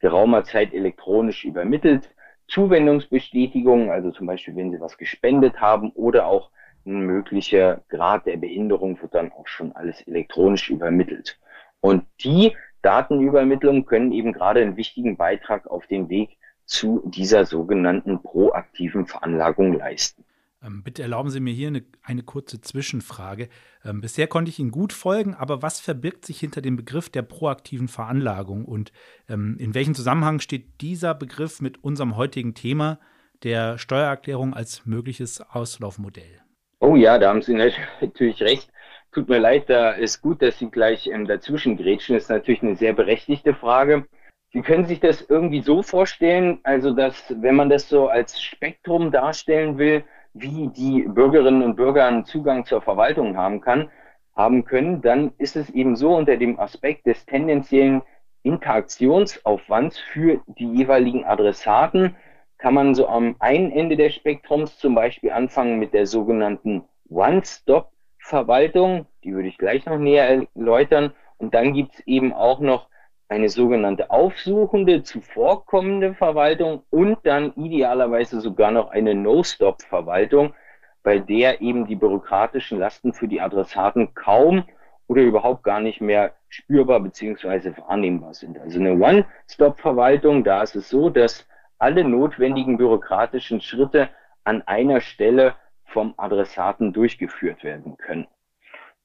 geraumer 0.00 0.44
Zeit 0.44 0.72
elektronisch 0.72 1.44
übermittelt. 1.44 2.08
Zuwendungsbestätigung, 2.48 3.90
also 3.90 4.10
zum 4.10 4.26
Beispiel, 4.26 4.56
wenn 4.56 4.72
Sie 4.72 4.80
was 4.80 4.96
gespendet 4.96 5.60
haben 5.60 5.90
oder 5.90 6.26
auch 6.26 6.50
möglicher 6.88 7.82
Grad 7.88 8.26
der 8.26 8.36
Behinderung 8.36 9.00
wird 9.00 9.14
dann 9.14 9.32
auch 9.32 9.46
schon 9.46 9.72
alles 9.72 10.00
elektronisch 10.02 10.70
übermittelt. 10.70 11.38
Und 11.80 12.04
die 12.24 12.56
Datenübermittlung 12.82 13.84
können 13.86 14.12
eben 14.12 14.32
gerade 14.32 14.60
einen 14.62 14.76
wichtigen 14.76 15.16
Beitrag 15.16 15.66
auf 15.66 15.86
dem 15.86 16.08
Weg 16.08 16.38
zu 16.64 17.02
dieser 17.06 17.44
sogenannten 17.44 18.22
proaktiven 18.22 19.06
Veranlagung 19.06 19.72
leisten. 19.72 20.24
Ähm, 20.62 20.82
bitte 20.82 21.02
erlauben 21.02 21.30
Sie 21.30 21.40
mir 21.40 21.52
hier 21.52 21.68
eine, 21.68 21.84
eine 22.02 22.22
kurze 22.22 22.60
Zwischenfrage. 22.60 23.48
Ähm, 23.84 24.00
bisher 24.00 24.26
konnte 24.26 24.50
ich 24.50 24.58
Ihnen 24.58 24.72
gut 24.72 24.92
folgen, 24.92 25.34
aber 25.34 25.62
was 25.62 25.80
verbirgt 25.80 26.26
sich 26.26 26.40
hinter 26.40 26.60
dem 26.60 26.76
Begriff 26.76 27.08
der 27.10 27.22
proaktiven 27.22 27.88
Veranlagung 27.88 28.64
und 28.64 28.92
ähm, 29.28 29.56
in 29.58 29.74
welchem 29.74 29.94
Zusammenhang 29.94 30.40
steht 30.40 30.80
dieser 30.80 31.14
Begriff 31.14 31.60
mit 31.60 31.82
unserem 31.84 32.16
heutigen 32.16 32.54
Thema 32.54 32.98
der 33.44 33.78
Steuererklärung 33.78 34.52
als 34.52 34.84
mögliches 34.84 35.40
Auslaufmodell? 35.40 36.42
Oh 36.88 36.96
ja, 36.96 37.18
da 37.18 37.28
haben 37.28 37.42
Sie 37.42 37.52
natürlich 38.00 38.40
recht. 38.40 38.70
Tut 39.12 39.28
mir 39.28 39.38
leid, 39.38 39.68
da 39.68 39.90
ist 39.90 40.22
gut, 40.22 40.40
dass 40.40 40.58
Sie 40.58 40.70
gleich 40.70 41.06
ähm, 41.06 41.26
dazwischen 41.26 41.76
grätschen. 41.76 42.14
Das 42.14 42.24
ist 42.24 42.30
natürlich 42.30 42.62
eine 42.62 42.76
sehr 42.76 42.94
berechtigte 42.94 43.52
Frage. 43.52 44.06
Sie 44.54 44.62
können 44.62 44.86
sich 44.86 44.98
das 44.98 45.20
irgendwie 45.20 45.60
so 45.60 45.82
vorstellen, 45.82 46.60
also 46.62 46.94
dass, 46.94 47.34
wenn 47.42 47.56
man 47.56 47.68
das 47.68 47.90
so 47.90 48.08
als 48.08 48.40
Spektrum 48.40 49.10
darstellen 49.10 49.76
will, 49.76 50.02
wie 50.32 50.68
die 50.68 51.02
Bürgerinnen 51.02 51.62
und 51.62 51.76
Bürger 51.76 52.06
einen 52.06 52.24
Zugang 52.24 52.64
zur 52.64 52.80
Verwaltung 52.80 53.36
haben 53.36 53.60
kann, 53.60 53.90
haben 54.34 54.64
können, 54.64 55.02
dann 55.02 55.32
ist 55.36 55.56
es 55.56 55.68
eben 55.68 55.94
so 55.94 56.16
unter 56.16 56.38
dem 56.38 56.58
Aspekt 56.58 57.04
des 57.04 57.26
tendenziellen 57.26 58.00
Interaktionsaufwands 58.44 59.98
für 59.98 60.40
die 60.46 60.72
jeweiligen 60.72 61.26
Adressaten, 61.26 62.16
kann 62.58 62.74
man 62.74 62.94
so 62.94 63.08
am 63.08 63.36
einen 63.38 63.72
Ende 63.72 63.96
des 63.96 64.14
Spektrums 64.14 64.78
zum 64.78 64.94
Beispiel 64.94 65.30
anfangen 65.30 65.78
mit 65.78 65.94
der 65.94 66.06
sogenannten 66.06 66.84
One-Stop-Verwaltung. 67.08 69.06
Die 69.24 69.32
würde 69.32 69.48
ich 69.48 69.58
gleich 69.58 69.86
noch 69.86 69.98
näher 69.98 70.46
erläutern. 70.54 71.12
Und 71.38 71.54
dann 71.54 71.72
gibt 71.72 71.94
es 71.94 72.00
eben 72.06 72.32
auch 72.32 72.60
noch 72.60 72.88
eine 73.28 73.48
sogenannte 73.48 74.10
aufsuchende, 74.10 75.02
zuvorkommende 75.02 76.14
Verwaltung 76.14 76.82
und 76.90 77.18
dann 77.24 77.52
idealerweise 77.54 78.40
sogar 78.40 78.70
noch 78.70 78.90
eine 78.90 79.14
No-Stop-Verwaltung, 79.14 80.54
bei 81.02 81.18
der 81.18 81.60
eben 81.60 81.86
die 81.86 81.94
bürokratischen 81.94 82.78
Lasten 82.78 83.12
für 83.12 83.28
die 83.28 83.40
Adressaten 83.40 84.14
kaum 84.14 84.64
oder 85.06 85.22
überhaupt 85.22 85.62
gar 85.62 85.80
nicht 85.80 86.00
mehr 86.00 86.32
spürbar 86.48 87.00
beziehungsweise 87.00 87.76
wahrnehmbar 87.76 88.34
sind. 88.34 88.58
Also 88.58 88.80
eine 88.80 88.94
One-Stop-Verwaltung, 88.94 90.42
da 90.42 90.62
ist 90.62 90.74
es 90.74 90.88
so, 90.88 91.10
dass 91.10 91.46
alle 91.78 92.04
notwendigen 92.04 92.76
bürokratischen 92.76 93.60
Schritte 93.60 94.08
an 94.44 94.62
einer 94.62 95.00
Stelle 95.00 95.54
vom 95.84 96.14
Adressaten 96.16 96.92
durchgeführt 96.92 97.64
werden 97.64 97.96
können. 97.96 98.26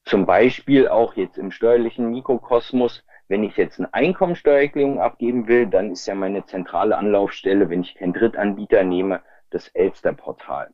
Zum 0.04 0.26
Beispiel 0.26 0.88
auch 0.88 1.14
jetzt 1.14 1.38
im 1.38 1.50
steuerlichen 1.50 2.10
Mikrokosmos 2.10 3.02
wenn 3.28 3.42
ich 3.42 3.56
jetzt 3.56 3.78
eine 3.78 3.92
Einkommensteuererklärung 3.94 5.00
abgeben 5.00 5.48
will, 5.48 5.66
dann 5.66 5.90
ist 5.90 6.06
ja 6.06 6.14
meine 6.14 6.44
zentrale 6.44 6.96
Anlaufstelle, 6.98 7.70
wenn 7.70 7.80
ich 7.80 7.94
keinen 7.94 8.12
Drittanbieter 8.12 8.84
nehme, 8.84 9.22
das 9.50 9.68
Elster-Portal. 9.68 10.70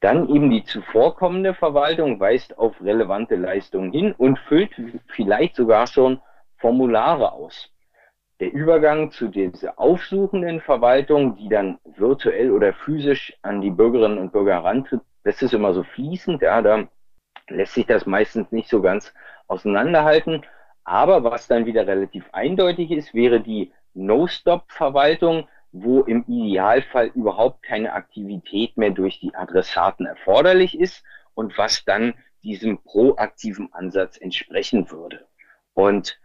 Dann 0.00 0.28
eben 0.28 0.50
die 0.50 0.64
zuvorkommende 0.64 1.54
Verwaltung 1.54 2.20
weist 2.20 2.58
auf 2.58 2.80
relevante 2.80 3.36
Leistungen 3.36 3.92
hin 3.92 4.12
und 4.16 4.38
füllt 4.38 4.74
vielleicht 5.08 5.56
sogar 5.56 5.86
schon 5.86 6.20
Formulare 6.56 7.32
aus. 7.32 7.70
Der 8.42 8.52
Übergang 8.52 9.12
zu 9.12 9.28
dieser 9.28 9.78
aufsuchenden 9.78 10.60
Verwaltung, 10.60 11.36
die 11.36 11.48
dann 11.48 11.78
virtuell 11.84 12.50
oder 12.50 12.72
physisch 12.72 13.32
an 13.42 13.60
die 13.60 13.70
Bürgerinnen 13.70 14.18
und 14.18 14.32
Bürger 14.32 14.54
herantritt, 14.54 15.00
das 15.22 15.40
ist 15.42 15.54
immer 15.54 15.72
so 15.72 15.84
fließend, 15.84 16.42
ja, 16.42 16.60
da 16.60 16.88
lässt 17.46 17.74
sich 17.74 17.86
das 17.86 18.04
meistens 18.04 18.50
nicht 18.50 18.68
so 18.68 18.82
ganz 18.82 19.14
auseinanderhalten. 19.46 20.44
Aber 20.82 21.22
was 21.22 21.46
dann 21.46 21.66
wieder 21.66 21.86
relativ 21.86 22.24
eindeutig 22.32 22.90
ist, 22.90 23.14
wäre 23.14 23.38
die 23.38 23.72
No-Stop-Verwaltung, 23.94 25.46
wo 25.70 26.00
im 26.00 26.24
Idealfall 26.26 27.12
überhaupt 27.14 27.62
keine 27.62 27.92
Aktivität 27.92 28.76
mehr 28.76 28.90
durch 28.90 29.20
die 29.20 29.36
Adressaten 29.36 30.04
erforderlich 30.04 30.76
ist 30.76 31.04
und 31.34 31.56
was 31.58 31.84
dann 31.84 32.14
diesem 32.42 32.82
proaktiven 32.82 33.72
Ansatz 33.72 34.16
entsprechen 34.16 34.90
würde. 34.90 35.28
Und 35.74 36.18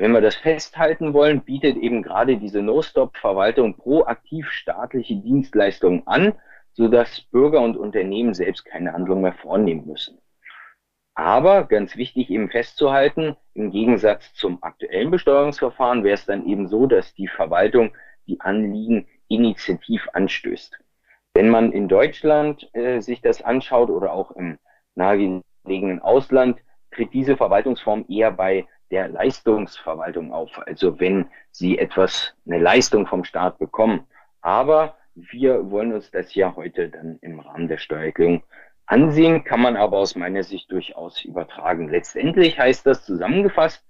wenn 0.00 0.12
wir 0.12 0.22
das 0.22 0.36
festhalten 0.36 1.12
wollen, 1.12 1.42
bietet 1.42 1.76
eben 1.76 2.02
gerade 2.02 2.38
diese 2.38 2.62
No-Stop-Verwaltung 2.62 3.76
proaktiv 3.76 4.48
staatliche 4.50 5.14
Dienstleistungen 5.16 6.06
an, 6.06 6.32
sodass 6.72 7.20
Bürger 7.20 7.60
und 7.60 7.76
Unternehmen 7.76 8.32
selbst 8.32 8.64
keine 8.64 8.94
Handlung 8.94 9.20
mehr 9.20 9.34
vornehmen 9.34 9.86
müssen. 9.86 10.18
Aber 11.14 11.64
ganz 11.64 11.96
wichtig 11.96 12.30
eben 12.30 12.48
festzuhalten, 12.48 13.36
im 13.52 13.70
Gegensatz 13.72 14.32
zum 14.32 14.62
aktuellen 14.62 15.10
Besteuerungsverfahren 15.10 16.02
wäre 16.02 16.14
es 16.14 16.24
dann 16.24 16.46
eben 16.46 16.66
so, 16.66 16.86
dass 16.86 17.12
die 17.12 17.28
Verwaltung 17.28 17.94
die 18.26 18.40
Anliegen 18.40 19.06
initiativ 19.28 20.08
anstößt. 20.14 20.78
Wenn 21.34 21.50
man 21.50 21.72
in 21.72 21.88
Deutschland 21.88 22.70
äh, 22.74 23.00
sich 23.00 23.20
das 23.20 23.42
anschaut 23.42 23.90
oder 23.90 24.14
auch 24.14 24.30
im 24.30 24.58
nahegelegenen 24.94 26.00
Ausland, 26.00 26.58
tritt 26.90 27.12
diese 27.12 27.36
Verwaltungsform 27.36 28.06
eher 28.08 28.30
bei 28.30 28.66
der 28.90 29.08
Leistungsverwaltung 29.08 30.32
auf. 30.32 30.50
Also 30.66 30.98
wenn 31.00 31.26
Sie 31.50 31.78
etwas, 31.78 32.34
eine 32.46 32.58
Leistung 32.58 33.06
vom 33.06 33.24
Staat 33.24 33.58
bekommen. 33.58 34.06
Aber 34.40 34.96
wir 35.14 35.70
wollen 35.70 35.92
uns 35.92 36.10
das 36.10 36.34
ja 36.34 36.54
heute 36.56 36.88
dann 36.88 37.18
im 37.20 37.40
Rahmen 37.40 37.68
der 37.68 37.78
Steuererklärung 37.78 38.42
Ansehen 38.90 39.44
kann 39.44 39.60
man 39.60 39.76
aber 39.76 39.98
aus 39.98 40.16
meiner 40.16 40.42
Sicht 40.42 40.72
durchaus 40.72 41.24
übertragen. 41.24 41.88
Letztendlich 41.90 42.58
heißt 42.58 42.84
das 42.84 43.04
zusammengefasst, 43.04 43.86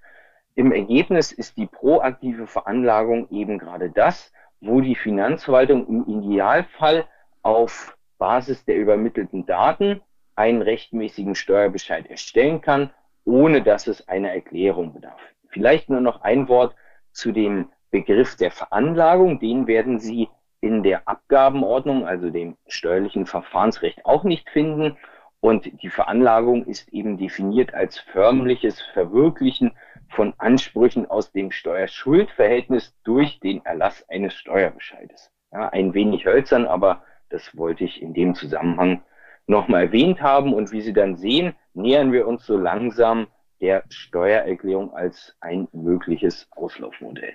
im 0.57 0.73
Ergebnis 0.73 1.33
ist 1.33 1.57
die 1.57 1.65
proaktive 1.65 2.47
Veranlagung 2.47 3.27
eben 3.31 3.59
gerade 3.59 3.89
das, 3.89 4.31
wo 4.61 4.83
die 4.83 4.95
Finanzverwaltung 4.95 5.87
im 5.89 6.21
Idealfall 6.21 7.07
auf 7.41 7.97
Basis 8.19 8.67
der 8.67 8.77
übermittelten 8.77 9.47
Daten 9.47 10.03
einen 10.37 10.61
rechtmäßigen 10.61 11.35
Steuerbescheid 11.35 12.11
erstellen 12.11 12.61
kann, 12.61 12.91
ohne 13.25 13.63
dass 13.63 13.87
es 13.87 14.09
einer 14.09 14.33
Erklärung 14.33 14.93
bedarf. 14.93 15.21
Vielleicht 15.49 15.89
nur 15.89 16.01
noch 16.01 16.23
ein 16.23 16.49
Wort 16.49 16.75
zu 17.13 17.33
dem 17.33 17.69
Begriff 17.91 18.37
der 18.37 18.51
Veranlagung. 18.51 19.41
Den 19.41 19.67
werden 19.67 19.99
Sie 19.99 20.29
in 20.61 20.83
der 20.83 21.09
Abgabenordnung, 21.09 22.07
also 22.07 22.31
dem 22.31 22.57
steuerlichen 22.67 23.27
Verfahrensrecht, 23.27 24.05
auch 24.05 24.25
nicht 24.25 24.49
finden. 24.51 24.97
Und 25.41 25.83
die 25.83 25.89
Veranlagung 25.89 26.67
ist 26.67 26.89
eben 26.91 27.17
definiert 27.17 27.75
als 27.75 27.99
förmliches 27.99 28.81
Verwirklichen 28.93 29.73
von 30.11 30.35
Ansprüchen 30.39 31.09
aus 31.09 31.33
dem 31.33 31.51
Steuerschuldverhältnis 31.51 32.95
durch 33.05 33.41
den 33.41 33.65
Erlass 33.65 34.05
eines 34.09 34.35
Steuerbescheides. 34.35 35.33
Ja, 35.53 35.69
ein 35.71 35.95
wenig 35.95 36.27
hölzern, 36.27 36.67
aber 36.67 37.03
das 37.31 37.57
wollte 37.57 37.85
ich 37.85 38.03
in 38.03 38.13
dem 38.13 38.35
Zusammenhang 38.35 39.03
nochmal 39.47 39.85
erwähnt 39.85 40.21
haben. 40.21 40.53
Und 40.53 40.73
wie 40.73 40.81
Sie 40.81 40.93
dann 40.93 41.17
sehen, 41.17 41.55
nähern 41.75 42.13
wir 42.13 42.27
uns 42.27 42.47
so 42.47 42.57
langsam 42.57 43.27
der 43.61 43.85
Steuererklärung 43.89 44.95
als 44.95 45.37
ein 45.41 45.69
mögliches 45.73 46.49
Auslaufmodell. 46.53 47.35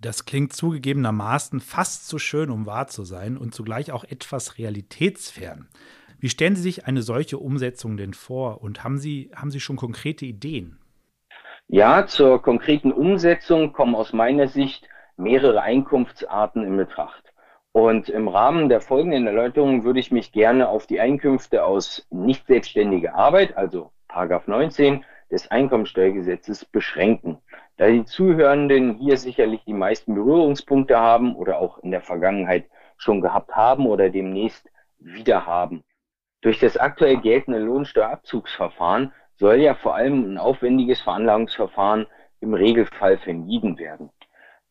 Das 0.00 0.24
klingt 0.24 0.54
zugegebenermaßen 0.54 1.60
fast 1.60 2.08
zu 2.08 2.18
schön, 2.18 2.50
um 2.50 2.66
wahr 2.66 2.86
zu 2.86 3.04
sein 3.04 3.36
und 3.36 3.54
zugleich 3.54 3.92
auch 3.92 4.04
etwas 4.04 4.58
realitätsfern. 4.58 5.68
Wie 6.18 6.28
stellen 6.28 6.56
Sie 6.56 6.62
sich 6.62 6.86
eine 6.86 7.02
solche 7.02 7.38
Umsetzung 7.38 7.96
denn 7.96 8.14
vor 8.14 8.62
und 8.62 8.82
haben 8.82 8.98
Sie, 8.98 9.30
haben 9.34 9.50
Sie 9.50 9.60
schon 9.60 9.76
konkrete 9.76 10.24
Ideen? 10.24 10.78
Ja, 11.68 12.06
zur 12.06 12.42
konkreten 12.42 12.92
Umsetzung 12.92 13.72
kommen 13.72 13.94
aus 13.94 14.12
meiner 14.12 14.48
Sicht 14.48 14.88
mehrere 15.16 15.62
Einkunftsarten 15.62 16.64
in 16.64 16.76
Betracht. 16.76 17.29
Und 17.72 18.08
im 18.08 18.26
Rahmen 18.26 18.68
der 18.68 18.80
folgenden 18.80 19.28
Erläuterung 19.28 19.84
würde 19.84 20.00
ich 20.00 20.10
mich 20.10 20.32
gerne 20.32 20.68
auf 20.68 20.86
die 20.86 21.00
Einkünfte 21.00 21.64
aus 21.64 22.06
nicht 22.10 22.46
selbstständiger 22.46 23.14
Arbeit, 23.14 23.56
also 23.56 23.92
Paragraph 24.08 24.48
19 24.48 25.04
des 25.30 25.50
Einkommensteuergesetzes 25.52 26.64
beschränken. 26.64 27.38
Da 27.76 27.86
die 27.86 28.04
Zuhörenden 28.04 28.94
hier 28.94 29.16
sicherlich 29.16 29.62
die 29.64 29.72
meisten 29.72 30.14
Berührungspunkte 30.14 30.98
haben 30.98 31.36
oder 31.36 31.60
auch 31.60 31.78
in 31.78 31.92
der 31.92 32.00
Vergangenheit 32.00 32.64
schon 32.96 33.20
gehabt 33.20 33.54
haben 33.54 33.86
oder 33.86 34.10
demnächst 34.10 34.68
wieder 34.98 35.46
haben. 35.46 35.84
Durch 36.42 36.58
das 36.58 36.76
aktuell 36.76 37.18
geltende 37.18 37.60
Lohnsteuerabzugsverfahren 37.60 39.12
soll 39.36 39.56
ja 39.56 39.74
vor 39.74 39.94
allem 39.94 40.32
ein 40.32 40.38
aufwendiges 40.38 41.00
Veranlagungsverfahren 41.00 42.06
im 42.40 42.52
Regelfall 42.52 43.18
vermieden 43.18 43.78
werden. 43.78 44.10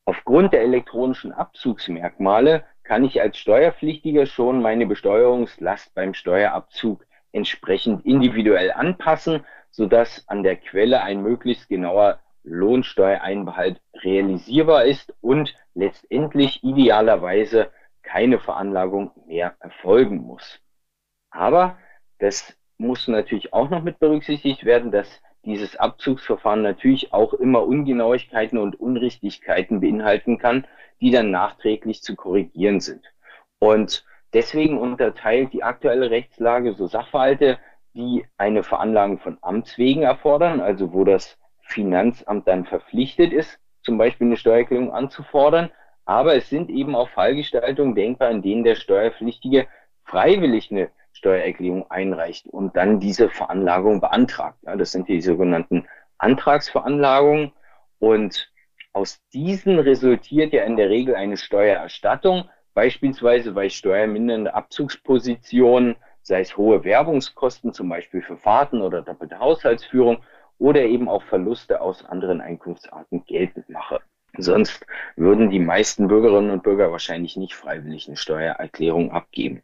Aufgrund 0.05 0.53
der 0.53 0.63
elektronischen 0.63 1.31
Abzugsmerkmale 1.31 2.63
kann 2.89 3.05
ich 3.05 3.21
als 3.21 3.37
Steuerpflichtiger 3.37 4.25
schon 4.25 4.63
meine 4.63 4.87
Besteuerungslast 4.87 5.93
beim 5.93 6.15
Steuerabzug 6.15 7.05
entsprechend 7.31 8.03
individuell 8.03 8.71
anpassen, 8.71 9.45
sodass 9.69 10.27
an 10.27 10.41
der 10.41 10.55
Quelle 10.55 11.03
ein 11.03 11.21
möglichst 11.21 11.69
genauer 11.69 12.19
Lohnsteuereinbehalt 12.41 13.79
realisierbar 13.93 14.85
ist 14.85 15.13
und 15.21 15.53
letztendlich 15.75 16.63
idealerweise 16.63 17.69
keine 18.01 18.39
Veranlagung 18.39 19.11
mehr 19.27 19.55
erfolgen 19.59 20.17
muss. 20.17 20.59
Aber 21.29 21.77
das 22.17 22.57
muss 22.79 23.07
natürlich 23.07 23.53
auch 23.53 23.69
noch 23.69 23.83
mit 23.83 23.99
berücksichtigt 23.99 24.65
werden, 24.65 24.89
dass 24.89 25.21
dieses 25.45 25.75
Abzugsverfahren 25.75 26.61
natürlich 26.61 27.13
auch 27.13 27.33
immer 27.33 27.65
Ungenauigkeiten 27.65 28.57
und 28.57 28.79
Unrichtigkeiten 28.79 29.79
beinhalten 29.79 30.37
kann, 30.37 30.65
die 31.01 31.11
dann 31.11 31.31
nachträglich 31.31 32.01
zu 32.03 32.15
korrigieren 32.15 32.79
sind. 32.79 33.05
Und 33.59 34.05
deswegen 34.33 34.77
unterteilt 34.77 35.53
die 35.53 35.63
aktuelle 35.63 36.11
Rechtslage 36.11 36.73
so 36.73 36.87
Sachverhalte, 36.87 37.57
die 37.93 38.25
eine 38.37 38.63
Veranlagung 38.63 39.19
von 39.19 39.37
Amts 39.41 39.77
wegen 39.77 40.03
erfordern, 40.03 40.61
also 40.61 40.93
wo 40.93 41.03
das 41.03 41.37
Finanzamt 41.61 42.47
dann 42.47 42.65
verpflichtet 42.65 43.33
ist, 43.33 43.59
zum 43.81 43.97
Beispiel 43.97 44.27
eine 44.27 44.37
Steuererklärung 44.37 44.91
anzufordern. 44.91 45.69
Aber 46.05 46.35
es 46.35 46.49
sind 46.49 46.69
eben 46.69 46.95
auch 46.95 47.09
Fallgestaltungen 47.09 47.95
denkbar, 47.95 48.31
in 48.31 48.41
denen 48.41 48.63
der 48.63 48.75
Steuerpflichtige 48.75 49.67
freiwillig 50.03 50.71
eine 50.71 50.89
Steuererklärung 51.19 51.91
einreicht 51.91 52.47
und 52.47 52.77
dann 52.77 53.01
diese 53.01 53.29
Veranlagung 53.29 53.99
beantragt. 53.99 54.57
Ja, 54.61 54.77
das 54.77 54.93
sind 54.93 55.09
die 55.09 55.21
sogenannten 55.21 55.85
Antragsveranlagungen. 56.17 57.51
Und 57.99 58.49
aus 58.93 59.21
diesen 59.33 59.79
resultiert 59.79 60.53
ja 60.53 60.63
in 60.63 60.77
der 60.77 60.89
Regel 60.89 61.15
eine 61.15 61.35
Steuererstattung, 61.35 62.49
beispielsweise 62.73 63.51
bei 63.51 63.67
steuermindernde 63.67 64.53
Abzugspositionen, 64.53 65.97
sei 66.21 66.39
es 66.39 66.55
hohe 66.55 66.85
Werbungskosten, 66.85 67.73
zum 67.73 67.89
Beispiel 67.89 68.21
für 68.21 68.37
Fahrten 68.37 68.81
oder 68.81 69.01
doppelte 69.01 69.39
Haushaltsführung 69.39 70.23
oder 70.57 70.83
eben 70.83 71.09
auch 71.09 71.23
Verluste 71.23 71.81
aus 71.81 72.05
anderen 72.05 72.39
Einkunftsarten 72.39 73.25
geltend 73.25 73.67
mache. 73.69 73.99
Sonst 74.37 74.85
würden 75.17 75.49
die 75.49 75.59
meisten 75.59 76.07
Bürgerinnen 76.07 76.51
und 76.51 76.63
Bürger 76.63 76.91
wahrscheinlich 76.91 77.35
nicht 77.35 77.55
freiwillig 77.55 78.07
eine 78.07 78.15
Steuererklärung 78.15 79.11
abgeben. 79.11 79.63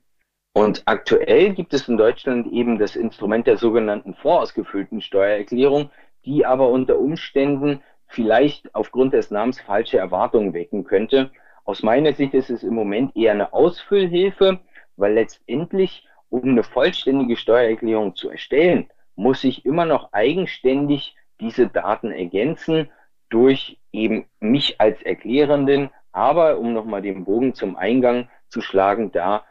Und 0.57 0.83
aktuell 0.85 1.53
gibt 1.53 1.73
es 1.73 1.89
in 1.89 1.97
Deutschland 1.97 2.47
eben 2.47 2.79
das 2.79 2.95
Instrument 2.95 3.45
der 3.45 3.57
sogenannten 3.57 4.13
vorausgefüllten 4.13 5.01
Steuererklärung, 5.01 5.89
die 6.23 6.45
aber 6.45 6.69
unter 6.69 6.97
Umständen 6.97 7.83
vielleicht 8.07 8.73
aufgrund 8.73 9.11
des 9.13 9.31
Namens 9.31 9.59
falsche 9.59 9.97
Erwartungen 9.97 10.53
wecken 10.53 10.85
könnte. 10.85 11.29
Aus 11.65 11.83
meiner 11.83 12.13
Sicht 12.13 12.33
ist 12.33 12.49
es 12.49 12.63
im 12.63 12.73
Moment 12.73 13.17
eher 13.17 13.33
eine 13.33 13.51
Ausfüllhilfe, 13.51 14.61
weil 14.95 15.15
letztendlich, 15.15 16.07
um 16.29 16.43
eine 16.43 16.63
vollständige 16.63 17.35
Steuererklärung 17.35 18.15
zu 18.15 18.29
erstellen, 18.29 18.89
muss 19.17 19.43
ich 19.43 19.65
immer 19.65 19.83
noch 19.83 20.13
eigenständig 20.13 21.17
diese 21.41 21.67
Daten 21.67 22.11
ergänzen 22.11 22.89
durch 23.29 23.77
eben 23.91 24.23
mich 24.39 24.79
als 24.79 25.01
Erklärenden. 25.01 25.89
Aber 26.13 26.59
um 26.59 26.71
nochmal 26.71 27.01
den 27.01 27.25
Bogen 27.25 27.53
zum 27.53 27.75
Eingang 27.75 28.29
zu 28.47 28.61
schlagen, 28.61 29.11
da 29.11 29.43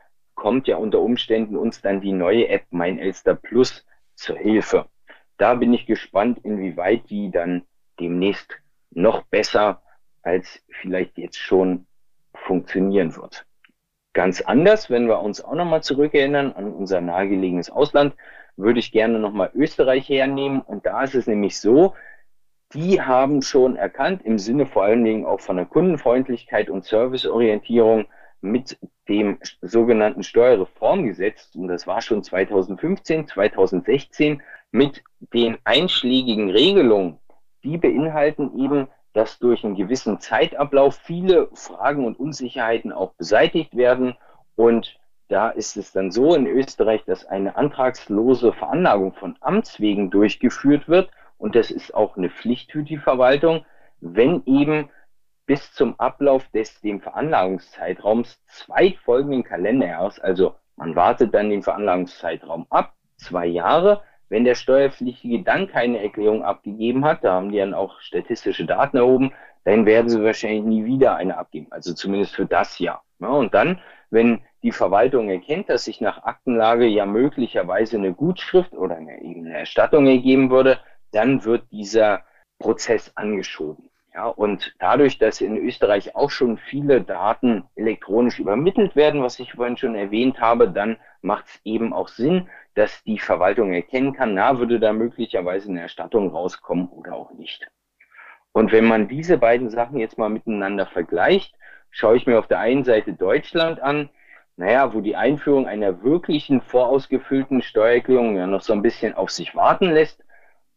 kommt 0.44 0.68
ja 0.68 0.76
unter 0.76 1.00
Umständen 1.00 1.56
uns 1.56 1.80
dann 1.80 2.02
die 2.02 2.12
neue 2.12 2.48
App 2.48 2.66
Mein 2.68 2.98
Elster 2.98 3.34
Plus 3.34 3.86
zur 4.14 4.36
Hilfe. 4.36 4.84
Da 5.38 5.54
bin 5.54 5.72
ich 5.72 5.86
gespannt, 5.86 6.38
inwieweit 6.42 7.08
die 7.08 7.30
dann 7.30 7.62
demnächst 7.98 8.54
noch 8.90 9.22
besser 9.22 9.80
als 10.20 10.62
vielleicht 10.68 11.16
jetzt 11.16 11.38
schon 11.38 11.86
funktionieren 12.34 13.16
wird. 13.16 13.46
Ganz 14.12 14.42
anders, 14.42 14.90
wenn 14.90 15.08
wir 15.08 15.20
uns 15.20 15.42
auch 15.42 15.54
nochmal 15.54 15.82
zurückerinnern 15.82 16.52
an 16.52 16.74
unser 16.74 17.00
nahegelegenes 17.00 17.70
Ausland, 17.70 18.14
würde 18.58 18.80
ich 18.80 18.92
gerne 18.92 19.18
nochmal 19.18 19.50
Österreich 19.54 20.10
hernehmen. 20.10 20.60
Und 20.60 20.84
da 20.84 21.04
ist 21.04 21.14
es 21.14 21.26
nämlich 21.26 21.58
so, 21.58 21.94
die 22.74 23.00
haben 23.00 23.40
schon 23.40 23.76
erkannt, 23.76 24.20
im 24.26 24.38
Sinne 24.38 24.66
vor 24.66 24.84
allen 24.84 25.06
Dingen 25.06 25.24
auch 25.24 25.40
von 25.40 25.56
der 25.56 25.64
Kundenfreundlichkeit 25.64 26.68
und 26.68 26.84
Serviceorientierung 26.84 28.04
mit 28.44 28.78
dem 29.08 29.38
sogenannten 29.62 30.22
Steuerreformgesetz, 30.22 31.54
und 31.54 31.68
das 31.68 31.86
war 31.86 32.00
schon 32.00 32.22
2015, 32.22 33.26
2016, 33.26 34.42
mit 34.70 35.02
den 35.32 35.58
einschlägigen 35.64 36.50
Regelungen, 36.50 37.18
die 37.64 37.78
beinhalten 37.78 38.58
eben, 38.58 38.88
dass 39.12 39.38
durch 39.38 39.64
einen 39.64 39.76
gewissen 39.76 40.20
Zeitablauf 40.20 40.96
viele 40.96 41.48
Fragen 41.54 42.04
und 42.04 42.18
Unsicherheiten 42.18 42.92
auch 42.92 43.14
beseitigt 43.14 43.76
werden 43.76 44.16
und 44.56 44.98
da 45.28 45.48
ist 45.48 45.76
es 45.76 45.92
dann 45.92 46.10
so 46.10 46.34
in 46.34 46.46
Österreich, 46.46 47.04
dass 47.06 47.24
eine 47.24 47.56
antragslose 47.56 48.52
Veranlagung 48.52 49.14
von 49.14 49.36
Amts 49.40 49.80
wegen 49.80 50.10
durchgeführt 50.10 50.86
wird. 50.86 51.10
Und 51.38 51.56
das 51.56 51.70
ist 51.70 51.94
auch 51.94 52.16
eine 52.16 52.28
Pflicht 52.28 52.72
für 52.72 52.82
die 52.82 52.98
Verwaltung, 52.98 53.64
wenn 54.00 54.42
eben 54.44 54.90
bis 55.46 55.72
zum 55.72 55.98
Ablauf 55.98 56.48
des 56.48 56.80
dem 56.80 57.00
Veranlagungszeitraums 57.00 58.42
zwei 58.46 58.96
folgenden 59.04 59.44
Kalenderjahres, 59.44 60.20
also 60.20 60.54
man 60.76 60.96
wartet 60.96 61.34
dann 61.34 61.50
den 61.50 61.62
Veranlagungszeitraum 61.62 62.66
ab, 62.70 62.94
zwei 63.16 63.46
Jahre. 63.46 64.02
Wenn 64.28 64.44
der 64.44 64.54
Steuerpflichtige 64.54 65.42
dann 65.42 65.68
keine 65.68 66.02
Erklärung 66.02 66.42
abgegeben 66.42 67.04
hat, 67.04 67.22
da 67.22 67.34
haben 67.34 67.52
die 67.52 67.58
dann 67.58 67.74
auch 67.74 68.00
statistische 68.00 68.64
Daten 68.64 68.96
erhoben, 68.96 69.32
dann 69.64 69.86
werden 69.86 70.08
sie 70.08 70.22
wahrscheinlich 70.22 70.64
nie 70.64 70.84
wieder 70.84 71.16
eine 71.16 71.38
abgeben, 71.38 71.68
also 71.70 71.94
zumindest 71.94 72.34
für 72.34 72.46
das 72.46 72.78
Jahr. 72.78 73.04
Ja, 73.20 73.28
und 73.28 73.54
dann, 73.54 73.80
wenn 74.10 74.42
die 74.62 74.72
Verwaltung 74.72 75.30
erkennt, 75.30 75.68
dass 75.68 75.84
sich 75.84 76.00
nach 76.00 76.24
Aktenlage 76.24 76.86
ja 76.86 77.06
möglicherweise 77.06 77.96
eine 77.96 78.12
Gutschrift 78.12 78.72
oder 78.72 78.96
eine, 78.96 79.12
eine 79.12 79.58
Erstattung 79.58 80.06
ergeben 80.06 80.50
würde, 80.50 80.78
dann 81.12 81.44
wird 81.44 81.70
dieser 81.70 82.24
Prozess 82.58 83.12
angeschoben. 83.14 83.90
Ja, 84.14 84.28
und 84.28 84.76
dadurch, 84.78 85.18
dass 85.18 85.40
in 85.40 85.56
Österreich 85.56 86.14
auch 86.14 86.30
schon 86.30 86.56
viele 86.56 87.02
Daten 87.02 87.64
elektronisch 87.74 88.38
übermittelt 88.38 88.94
werden, 88.94 89.22
was 89.22 89.40
ich 89.40 89.54
vorhin 89.54 89.76
schon 89.76 89.96
erwähnt 89.96 90.40
habe, 90.40 90.68
dann 90.68 90.98
macht 91.20 91.46
es 91.46 91.60
eben 91.64 91.92
auch 91.92 92.06
Sinn, 92.06 92.48
dass 92.74 93.02
die 93.02 93.18
Verwaltung 93.18 93.72
erkennen 93.72 94.12
kann, 94.12 94.34
na, 94.34 94.58
würde 94.58 94.78
da 94.78 94.92
möglicherweise 94.92 95.68
eine 95.68 95.80
Erstattung 95.80 96.30
rauskommen 96.30 96.88
oder 96.88 97.14
auch 97.14 97.32
nicht. 97.32 97.66
Und 98.52 98.70
wenn 98.70 98.84
man 98.84 99.08
diese 99.08 99.36
beiden 99.36 99.68
Sachen 99.68 99.98
jetzt 99.98 100.16
mal 100.16 100.28
miteinander 100.30 100.86
vergleicht, 100.86 101.56
schaue 101.90 102.16
ich 102.16 102.26
mir 102.26 102.38
auf 102.38 102.46
der 102.46 102.60
einen 102.60 102.84
Seite 102.84 103.14
Deutschland 103.14 103.80
an, 103.80 104.10
naja, 104.56 104.94
wo 104.94 105.00
die 105.00 105.16
Einführung 105.16 105.66
einer 105.66 106.04
wirklichen 106.04 106.60
vorausgefüllten 106.60 107.62
Steuererklärung 107.62 108.36
ja 108.36 108.46
noch 108.46 108.62
so 108.62 108.72
ein 108.72 108.82
bisschen 108.82 109.14
auf 109.14 109.30
sich 109.30 109.56
warten 109.56 109.90
lässt. 109.90 110.23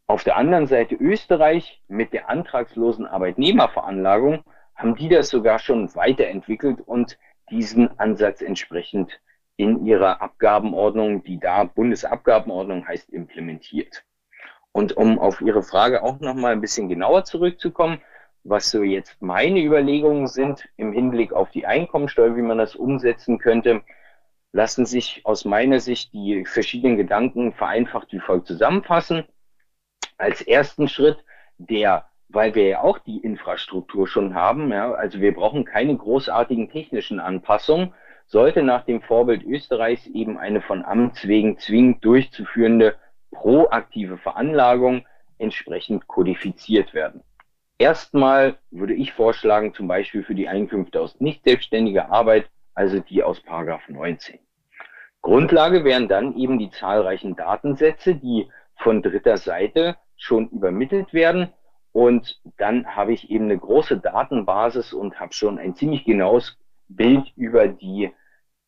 Auf 0.09 0.23
der 0.23 0.37
anderen 0.37 0.67
Seite 0.67 0.95
Österreich 0.95 1.81
mit 1.89 2.13
der 2.13 2.29
antragslosen 2.29 3.05
Arbeitnehmerveranlagung 3.05 4.45
haben 4.73 4.95
die 4.95 5.09
das 5.09 5.27
sogar 5.27 5.59
schon 5.59 5.93
weiterentwickelt 5.95 6.79
und 6.79 7.17
diesen 7.49 7.99
Ansatz 7.99 8.41
entsprechend 8.41 9.19
in 9.57 9.85
ihrer 9.85 10.21
Abgabenordnung, 10.21 11.23
die 11.23 11.41
da 11.41 11.65
Bundesabgabenordnung 11.65 12.87
heißt, 12.87 13.09
implementiert. 13.09 14.05
Und 14.71 14.95
um 14.95 15.19
auf 15.19 15.41
Ihre 15.41 15.61
Frage 15.61 16.03
auch 16.03 16.21
nochmal 16.21 16.53
ein 16.53 16.61
bisschen 16.61 16.87
genauer 16.87 17.25
zurückzukommen, 17.25 17.99
was 18.45 18.69
so 18.71 18.83
jetzt 18.83 19.21
meine 19.21 19.59
Überlegungen 19.61 20.27
sind 20.27 20.69
im 20.77 20.93
Hinblick 20.93 21.33
auf 21.33 21.51
die 21.51 21.65
Einkommensteuer, 21.65 22.37
wie 22.37 22.41
man 22.43 22.59
das 22.59 22.75
umsetzen 22.75 23.39
könnte, 23.39 23.81
lassen 24.53 24.85
sich 24.85 25.25
aus 25.25 25.43
meiner 25.43 25.81
Sicht 25.81 26.13
die 26.13 26.45
verschiedenen 26.45 26.95
Gedanken 26.95 27.51
vereinfacht 27.51 28.13
wie 28.13 28.19
folgt 28.19 28.47
zusammenfassen. 28.47 29.25
Als 30.17 30.41
ersten 30.41 30.87
Schritt, 30.87 31.23
der, 31.57 32.05
weil 32.29 32.55
wir 32.55 32.67
ja 32.67 32.81
auch 32.81 32.99
die 32.99 33.19
Infrastruktur 33.19 34.07
schon 34.07 34.33
haben, 34.35 34.71
ja, 34.71 34.91
also 34.93 35.19
wir 35.21 35.33
brauchen 35.33 35.65
keine 35.65 35.95
großartigen 35.95 36.69
technischen 36.69 37.19
Anpassungen, 37.19 37.93
sollte 38.25 38.63
nach 38.63 38.83
dem 38.83 39.01
Vorbild 39.01 39.43
Österreichs 39.43 40.05
eben 40.07 40.37
eine 40.37 40.61
von 40.61 40.83
Amts 40.83 41.27
wegen 41.27 41.57
zwingend 41.57 42.03
durchzuführende 42.03 42.95
proaktive 43.31 44.17
Veranlagung 44.17 45.05
entsprechend 45.37 46.07
kodifiziert 46.07 46.93
werden. 46.93 47.23
Erstmal 47.77 48.57
würde 48.71 48.95
ich 48.95 49.13
vorschlagen, 49.13 49.73
zum 49.73 49.87
Beispiel 49.87 50.23
für 50.23 50.35
die 50.35 50.47
Einkünfte 50.47 50.99
aus 50.99 51.19
nicht 51.19 51.43
selbstständiger 51.43 52.11
Arbeit, 52.11 52.49
also 52.73 52.99
die 52.99 53.23
aus 53.23 53.39
Paragraph 53.39 53.87
19. 53.87 54.39
Grundlage 55.21 55.83
wären 55.83 56.07
dann 56.07 56.35
eben 56.35 56.57
die 56.57 56.71
zahlreichen 56.71 57.35
Datensätze, 57.35 58.15
die 58.15 58.49
von 58.77 59.01
dritter 59.01 59.37
Seite 59.37 59.97
schon 60.17 60.49
übermittelt 60.49 61.13
werden. 61.13 61.49
Und 61.91 62.41
dann 62.57 62.95
habe 62.95 63.13
ich 63.13 63.29
eben 63.29 63.45
eine 63.45 63.57
große 63.57 63.97
Datenbasis 63.97 64.93
und 64.93 65.19
habe 65.19 65.33
schon 65.33 65.57
ein 65.57 65.75
ziemlich 65.75 66.03
genaues 66.05 66.57
Bild 66.87 67.31
über 67.35 67.67
die 67.67 68.11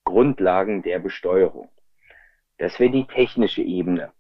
Grundlagen 0.04 0.82
der 0.82 1.00
Besteuerung. 1.00 1.70
Das 2.58 2.80
wäre 2.80 2.92
die 2.92 3.06
technische 3.06 3.62
Ebene. 3.62 4.12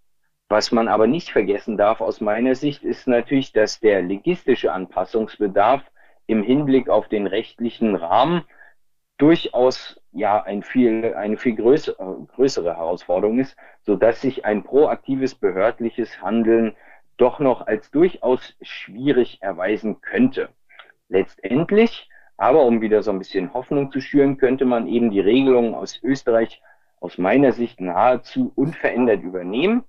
Was 0.48 0.72
man 0.72 0.88
aber 0.88 1.08
nicht 1.08 1.32
vergessen 1.32 1.78
darf 1.78 2.02
aus 2.02 2.22
meiner 2.22 2.56
Sicht 2.56 2.84
ist 2.84 3.08
natürlich, 3.08 3.52
dass 3.54 3.80
der 3.80 4.02
legistische 4.02 4.72
Anpassungsbedarf 4.72 5.84
im 6.26 6.42
Hinblick 6.44 6.89
auf 6.89 7.08
den 7.08 7.28
rechtlichen 7.28 7.96
Rahmen 7.96 8.44
durchaus 9.20 10.02
ja 10.12 10.42
ein 10.42 10.63
viel, 10.63 11.13
eine 11.13 11.38
viel 11.38 11.56
größere, 11.56 12.28
größere 12.36 12.78
Herausforderung 12.78 13.39
ist, 13.39 13.56
so 13.82 13.96
dass 13.96 14.22
sich 14.22 14.46
ein 14.46 14.63
proaktives 14.63 15.36
behördliches 15.36 16.22
Handeln 16.22 16.76
doch 17.19 17.39
noch 17.39 17.67
als 17.67 17.91
durchaus 17.91 18.55
schwierig 18.62 19.41
erweisen 19.41 20.01
könnte. 20.01 20.49
Letztendlich, 21.10 22.10
aber 22.38 22.63
um 22.63 22.82
wieder 22.82 23.03
so 23.03 23.12
ein 23.12 23.19
bisschen 23.19 23.53
Hoffnung 23.53 23.91
zu 23.91 23.99
schüren, 23.99 24.38
könnte 24.38 24.65
man 24.65 24.88
eben 24.88 25.12
die 25.12 25.19
Regelungen 25.19 25.75
aus 25.75 25.99
Österreich 26.01 26.62
aus 27.01 27.17
meiner 27.17 27.51
Sicht 27.51 27.82
nahezu 27.82 28.51
unverändert 28.55 29.21
übernehmen. 29.23 29.84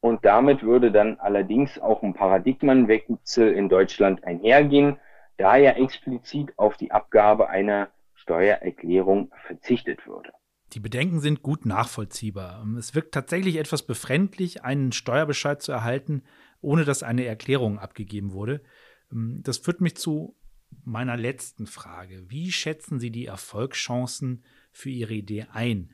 Und 0.00 0.24
damit 0.24 0.62
würde 0.62 0.90
dann 0.90 1.18
allerdings 1.20 1.78
auch 1.78 2.02
ein 2.02 2.14
Paradigmenwechsel 2.14 3.52
in 3.52 3.68
Deutschland 3.68 4.24
einhergehen, 4.24 4.98
da 5.36 5.56
ja 5.56 5.72
explizit 5.72 6.52
auf 6.56 6.76
die 6.76 6.90
Abgabe 6.90 7.48
einer 7.48 7.88
Steuererklärung 8.14 9.32
verzichtet 9.46 10.06
würde. 10.06 10.30
Die 10.72 10.80
Bedenken 10.80 11.20
sind 11.20 11.42
gut 11.42 11.66
nachvollziehbar. 11.66 12.64
Es 12.78 12.94
wirkt 12.94 13.12
tatsächlich 13.12 13.56
etwas 13.56 13.82
befremdlich, 13.82 14.64
einen 14.64 14.92
Steuerbescheid 14.92 15.60
zu 15.60 15.70
erhalten, 15.70 16.22
ohne 16.62 16.84
dass 16.84 17.02
eine 17.02 17.26
Erklärung 17.26 17.78
abgegeben 17.78 18.32
wurde. 18.32 18.62
Das 19.10 19.58
führt 19.58 19.82
mich 19.82 19.96
zu 19.96 20.36
meiner 20.84 21.18
letzten 21.18 21.66
Frage. 21.66 22.30
Wie 22.30 22.50
schätzen 22.50 22.98
Sie 22.98 23.10
die 23.10 23.26
Erfolgschancen 23.26 24.42
für 24.70 24.88
Ihre 24.88 25.12
Idee 25.12 25.46
ein? 25.52 25.92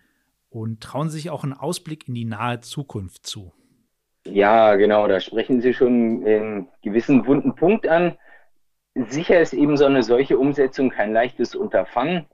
Und 0.51 0.81
trauen 0.81 1.11
Sie 1.11 1.17
sich 1.17 1.31
auch 1.31 1.43
einen 1.43 1.53
Ausblick 1.53 2.07
in 2.07 2.15
die 2.15 2.25
nahe 2.25 2.61
Zukunft 2.61 3.27
zu? 3.27 3.53
Ja, 4.25 4.77
genau, 4.77 5.09
da 5.09 5.21
sprechen 5.21 5.61
Sie 5.61 5.75
schon 5.75 6.25
einen 6.25 6.69
gewissen 6.83 7.27
wunden 7.27 7.55
Punkt 7.55 7.89
an. 7.89 8.17
Sicher 8.95 9.41
ist 9.41 9.53
eben 9.53 9.77
so 9.77 9.85
eine 9.85 10.03
solche 10.03 10.39
Umsetzung 10.39 10.91
kein 10.91 11.13
leichtes 11.13 11.55
Unterfangen, 11.55 12.27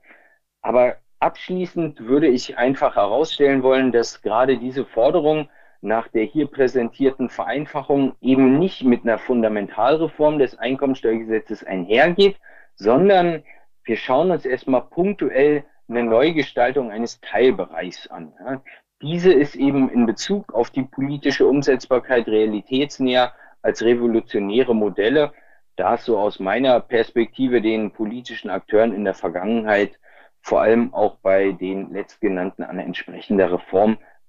aber 0.61 0.97
abschließend 1.19 2.01
würde 2.01 2.27
ich 2.27 2.57
einfach 2.57 2.95
herausstellen 2.95 3.63
wollen, 3.63 3.91
dass 3.91 4.21
gerade 4.21 4.57
diese 4.57 4.85
Forderung 4.85 5.49
nach 5.85 6.07
der 6.09 6.23
hier 6.23 6.47
präsentierten 6.47 7.29
Vereinfachung 7.29 8.13
eben 8.21 8.59
nicht 8.59 8.83
mit 8.83 9.03
einer 9.03 9.17
Fundamentalreform 9.17 10.39
des 10.39 10.57
Einkommensteuergesetzes 10.57 11.63
einhergeht, 11.63 12.37
sondern 12.75 13.43
wir 13.83 13.95
schauen 13.95 14.31
uns 14.31 14.45
erstmal 14.45 14.81
punktuell 14.81 15.63
eine 15.87 16.03
Neugestaltung 16.03 16.91
eines 16.91 17.21
Teilbereichs 17.21 18.07
an. 18.07 18.33
Diese 19.01 19.31
ist 19.31 19.55
eben 19.55 19.89
in 19.89 20.05
Bezug 20.05 20.53
auf 20.53 20.71
die 20.71 20.83
politische 20.83 21.45
Umsetzbarkeit 21.45 22.27
realitätsnäher 22.27 23.33
als 23.61 23.83
revolutionäre 23.83 24.75
Modelle 24.75 25.31
da 25.75 25.95
es 25.95 26.05
so 26.05 26.17
aus 26.17 26.39
meiner 26.39 26.79
Perspektive 26.79 27.61
den 27.61 27.91
politischen 27.91 28.49
Akteuren 28.49 28.93
in 28.93 29.03
der 29.03 29.13
Vergangenheit 29.13 29.99
vor 30.41 30.61
allem 30.61 30.93
auch 30.93 31.17
bei 31.17 31.51
den 31.51 31.91
letztgenannten 31.91 32.63
an 32.63 32.79
entsprechender 32.79 33.49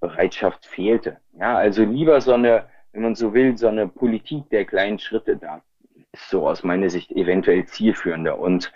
Reformbereitschaft 0.02 0.66
fehlte. 0.66 1.18
Ja, 1.38 1.56
also 1.56 1.84
lieber 1.84 2.20
so 2.20 2.32
eine, 2.32 2.64
wenn 2.92 3.02
man 3.02 3.14
so 3.14 3.34
will, 3.34 3.56
so 3.56 3.68
eine 3.68 3.88
Politik 3.88 4.48
der 4.50 4.64
kleinen 4.64 4.98
Schritte 4.98 5.36
da 5.36 5.62
ist 6.12 6.30
so 6.30 6.48
aus 6.48 6.62
meiner 6.62 6.88
Sicht 6.88 7.12
eventuell 7.12 7.66
zielführender. 7.66 8.38
Und 8.38 8.72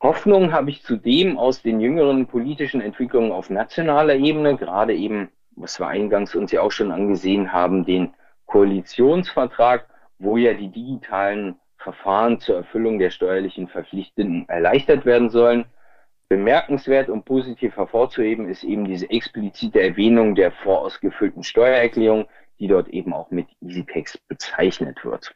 Hoffnung 0.00 0.52
habe 0.52 0.70
ich 0.70 0.82
zudem 0.82 1.38
aus 1.38 1.62
den 1.62 1.80
jüngeren 1.80 2.26
politischen 2.26 2.80
Entwicklungen 2.80 3.32
auf 3.32 3.50
nationaler 3.50 4.14
Ebene, 4.14 4.56
gerade 4.56 4.94
eben, 4.94 5.30
was 5.56 5.80
wir 5.80 5.88
eingangs 5.88 6.34
uns 6.34 6.52
ja 6.52 6.62
auch 6.62 6.70
schon 6.70 6.92
angesehen 6.92 7.52
haben, 7.52 7.84
den 7.84 8.14
Koalitionsvertrag 8.46 9.86
wo 10.20 10.36
ja 10.36 10.52
die 10.52 10.68
digitalen 10.68 11.56
Verfahren 11.78 12.38
zur 12.40 12.56
Erfüllung 12.56 12.98
der 12.98 13.10
steuerlichen 13.10 13.68
Verpflichtungen 13.68 14.48
erleichtert 14.48 15.06
werden 15.06 15.30
sollen. 15.30 15.64
Bemerkenswert 16.30 17.08
und 17.08 17.24
positiv 17.24 17.76
hervorzuheben 17.76 18.48
ist 18.48 18.62
eben 18.62 18.84
diese 18.84 19.10
explizite 19.10 19.82
Erwähnung 19.82 20.36
der 20.36 20.52
vorausgefüllten 20.52 21.42
Steuererklärung, 21.42 22.28
die 22.60 22.68
dort 22.68 22.86
eben 22.88 23.12
auch 23.12 23.32
mit 23.32 23.48
EasyTax 23.60 24.16
bezeichnet 24.28 25.04
wird. 25.04 25.34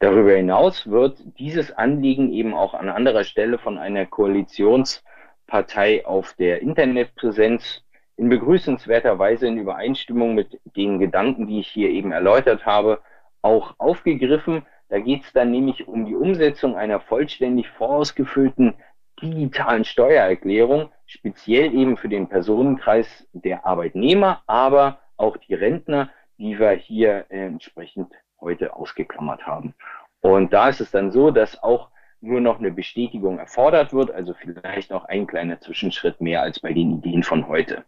Darüber 0.00 0.32
hinaus 0.32 0.90
wird 0.90 1.22
dieses 1.38 1.70
Anliegen 1.70 2.32
eben 2.32 2.52
auch 2.52 2.74
an 2.74 2.88
anderer 2.88 3.22
Stelle 3.22 3.58
von 3.58 3.78
einer 3.78 4.06
Koalitionspartei 4.06 6.04
auf 6.04 6.32
der 6.32 6.62
Internetpräsenz 6.62 7.84
in 8.16 8.28
begrüßenswerter 8.28 9.20
Weise 9.20 9.46
in 9.46 9.56
Übereinstimmung 9.56 10.34
mit 10.34 10.60
den 10.76 10.98
Gedanken, 10.98 11.46
die 11.46 11.60
ich 11.60 11.68
hier 11.68 11.90
eben 11.90 12.10
erläutert 12.10 12.66
habe, 12.66 13.00
auch 13.40 13.76
aufgegriffen. 13.78 14.66
Da 14.88 14.98
geht 14.98 15.22
es 15.22 15.32
dann 15.32 15.52
nämlich 15.52 15.86
um 15.86 16.06
die 16.06 16.16
Umsetzung 16.16 16.76
einer 16.76 16.98
vollständig 16.98 17.68
vorausgefüllten 17.68 18.74
digitalen 19.20 19.84
Steuererklärung, 19.84 20.90
speziell 21.06 21.74
eben 21.74 21.96
für 21.96 22.08
den 22.08 22.28
Personenkreis 22.28 23.26
der 23.32 23.66
Arbeitnehmer, 23.66 24.42
aber 24.46 24.98
auch 25.16 25.36
die 25.36 25.54
Rentner, 25.54 26.10
die 26.38 26.58
wir 26.58 26.70
hier 26.70 27.26
entsprechend 27.28 28.12
heute 28.40 28.74
ausgeklammert 28.74 29.46
haben. 29.46 29.74
Und 30.20 30.52
da 30.52 30.68
ist 30.68 30.80
es 30.80 30.90
dann 30.90 31.10
so, 31.10 31.30
dass 31.30 31.62
auch 31.62 31.90
nur 32.20 32.40
noch 32.40 32.58
eine 32.58 32.70
Bestätigung 32.70 33.38
erfordert 33.38 33.92
wird, 33.92 34.10
also 34.10 34.34
vielleicht 34.34 34.90
noch 34.90 35.04
ein 35.04 35.26
kleiner 35.26 35.60
Zwischenschritt 35.60 36.20
mehr 36.20 36.42
als 36.42 36.60
bei 36.60 36.72
den 36.72 36.98
Ideen 36.98 37.22
von 37.22 37.46
heute. 37.48 37.84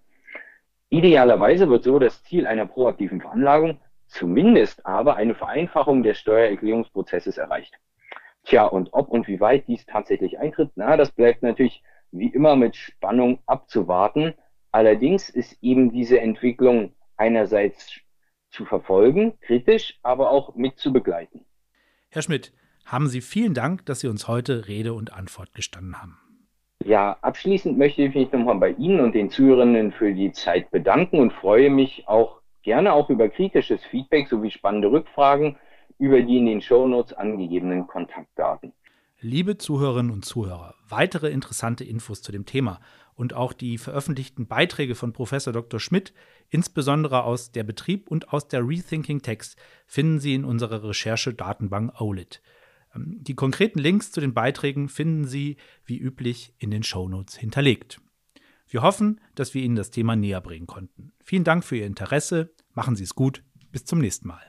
Idealerweise 0.88 1.68
wird 1.68 1.84
so 1.84 1.98
das 1.98 2.22
Ziel 2.24 2.46
einer 2.46 2.66
proaktiven 2.66 3.20
Veranlagung 3.20 3.80
zumindest 4.10 4.84
aber 4.84 5.16
eine 5.16 5.34
Vereinfachung 5.34 6.02
des 6.02 6.18
Steuererklärungsprozesses 6.18 7.38
erreicht. 7.38 7.78
Tja, 8.44 8.64
und 8.64 8.92
ob 8.92 9.08
und 9.08 9.28
wie 9.28 9.40
weit 9.40 9.68
dies 9.68 9.84
tatsächlich 9.86 10.38
eintritt, 10.38 10.70
na, 10.74 10.96
das 10.96 11.12
bleibt 11.12 11.42
natürlich 11.42 11.82
wie 12.10 12.28
immer 12.28 12.56
mit 12.56 12.74
Spannung 12.74 13.38
abzuwarten. 13.46 14.34
Allerdings 14.72 15.28
ist 15.28 15.58
eben 15.62 15.92
diese 15.92 16.20
Entwicklung 16.20 16.92
einerseits 17.16 18.00
zu 18.50 18.64
verfolgen, 18.64 19.38
kritisch, 19.40 19.98
aber 20.02 20.30
auch 20.30 20.54
mit 20.56 20.78
zu 20.78 20.92
begleiten. 20.92 21.44
Herr 22.08 22.22
Schmidt, 22.22 22.52
haben 22.84 23.08
Sie 23.08 23.20
vielen 23.20 23.54
Dank, 23.54 23.86
dass 23.86 24.00
Sie 24.00 24.08
uns 24.08 24.26
heute 24.26 24.66
Rede 24.66 24.94
und 24.94 25.12
Antwort 25.12 25.54
gestanden 25.54 26.00
haben. 26.00 26.18
Ja, 26.82 27.18
abschließend 27.20 27.78
möchte 27.78 28.02
ich 28.02 28.14
mich 28.14 28.32
nochmal 28.32 28.56
bei 28.56 28.70
Ihnen 28.70 29.00
und 29.00 29.14
den 29.14 29.30
Zuhörenden 29.30 29.92
für 29.92 30.12
die 30.12 30.32
Zeit 30.32 30.70
bedanken 30.70 31.18
und 31.18 31.32
freue 31.32 31.70
mich 31.70 32.08
auch 32.08 32.40
Gerne 32.62 32.92
auch 32.92 33.08
über 33.08 33.28
kritisches 33.28 33.82
Feedback 33.86 34.28
sowie 34.28 34.50
spannende 34.50 34.90
Rückfragen 34.90 35.56
über 36.00 36.22
die 36.22 36.38
in 36.38 36.46
den 36.46 36.60
Shownotes 36.62 37.12
angegebenen 37.12 37.86
Kontaktdaten. 37.86 38.72
Liebe 39.20 39.58
Zuhörerinnen 39.58 40.10
und 40.10 40.24
Zuhörer, 40.24 40.74
weitere 40.88 41.28
interessante 41.28 41.84
Infos 41.84 42.22
zu 42.22 42.32
dem 42.32 42.46
Thema 42.46 42.80
und 43.14 43.34
auch 43.34 43.52
die 43.52 43.76
veröffentlichten 43.76 44.46
Beiträge 44.46 44.94
von 44.94 45.12
Professor 45.12 45.52
Dr. 45.52 45.78
Schmidt, 45.78 46.14
insbesondere 46.48 47.24
aus 47.24 47.52
der 47.52 47.64
Betrieb 47.64 48.10
und 48.10 48.32
aus 48.32 48.48
der 48.48 48.66
Rethinking 48.66 49.20
Text, 49.20 49.58
finden 49.86 50.20
Sie 50.20 50.34
in 50.34 50.46
unserer 50.46 50.82
Recherche-Datenbank 50.82 52.00
OLIT. 52.00 52.40
Ähm, 52.94 53.18
die 53.20 53.34
konkreten 53.34 53.78
Links 53.78 54.10
zu 54.10 54.22
den 54.22 54.32
Beiträgen 54.32 54.88
finden 54.88 55.26
Sie 55.26 55.58
wie 55.84 55.98
üblich 55.98 56.54
in 56.58 56.70
den 56.70 56.82
Shownotes 56.82 57.36
hinterlegt. 57.36 58.00
Wir 58.68 58.80
hoffen, 58.80 59.20
dass 59.34 59.52
wir 59.52 59.62
Ihnen 59.62 59.76
das 59.76 59.90
Thema 59.90 60.16
näher 60.16 60.40
bringen 60.40 60.66
konnten. 60.66 61.12
Vielen 61.22 61.44
Dank 61.44 61.62
für 61.62 61.76
Ihr 61.76 61.86
Interesse. 61.86 62.54
Machen 62.72 62.96
Sie 62.96 63.04
es 63.04 63.14
gut. 63.14 63.42
Bis 63.70 63.84
zum 63.84 63.98
nächsten 63.98 64.28
Mal. 64.28 64.40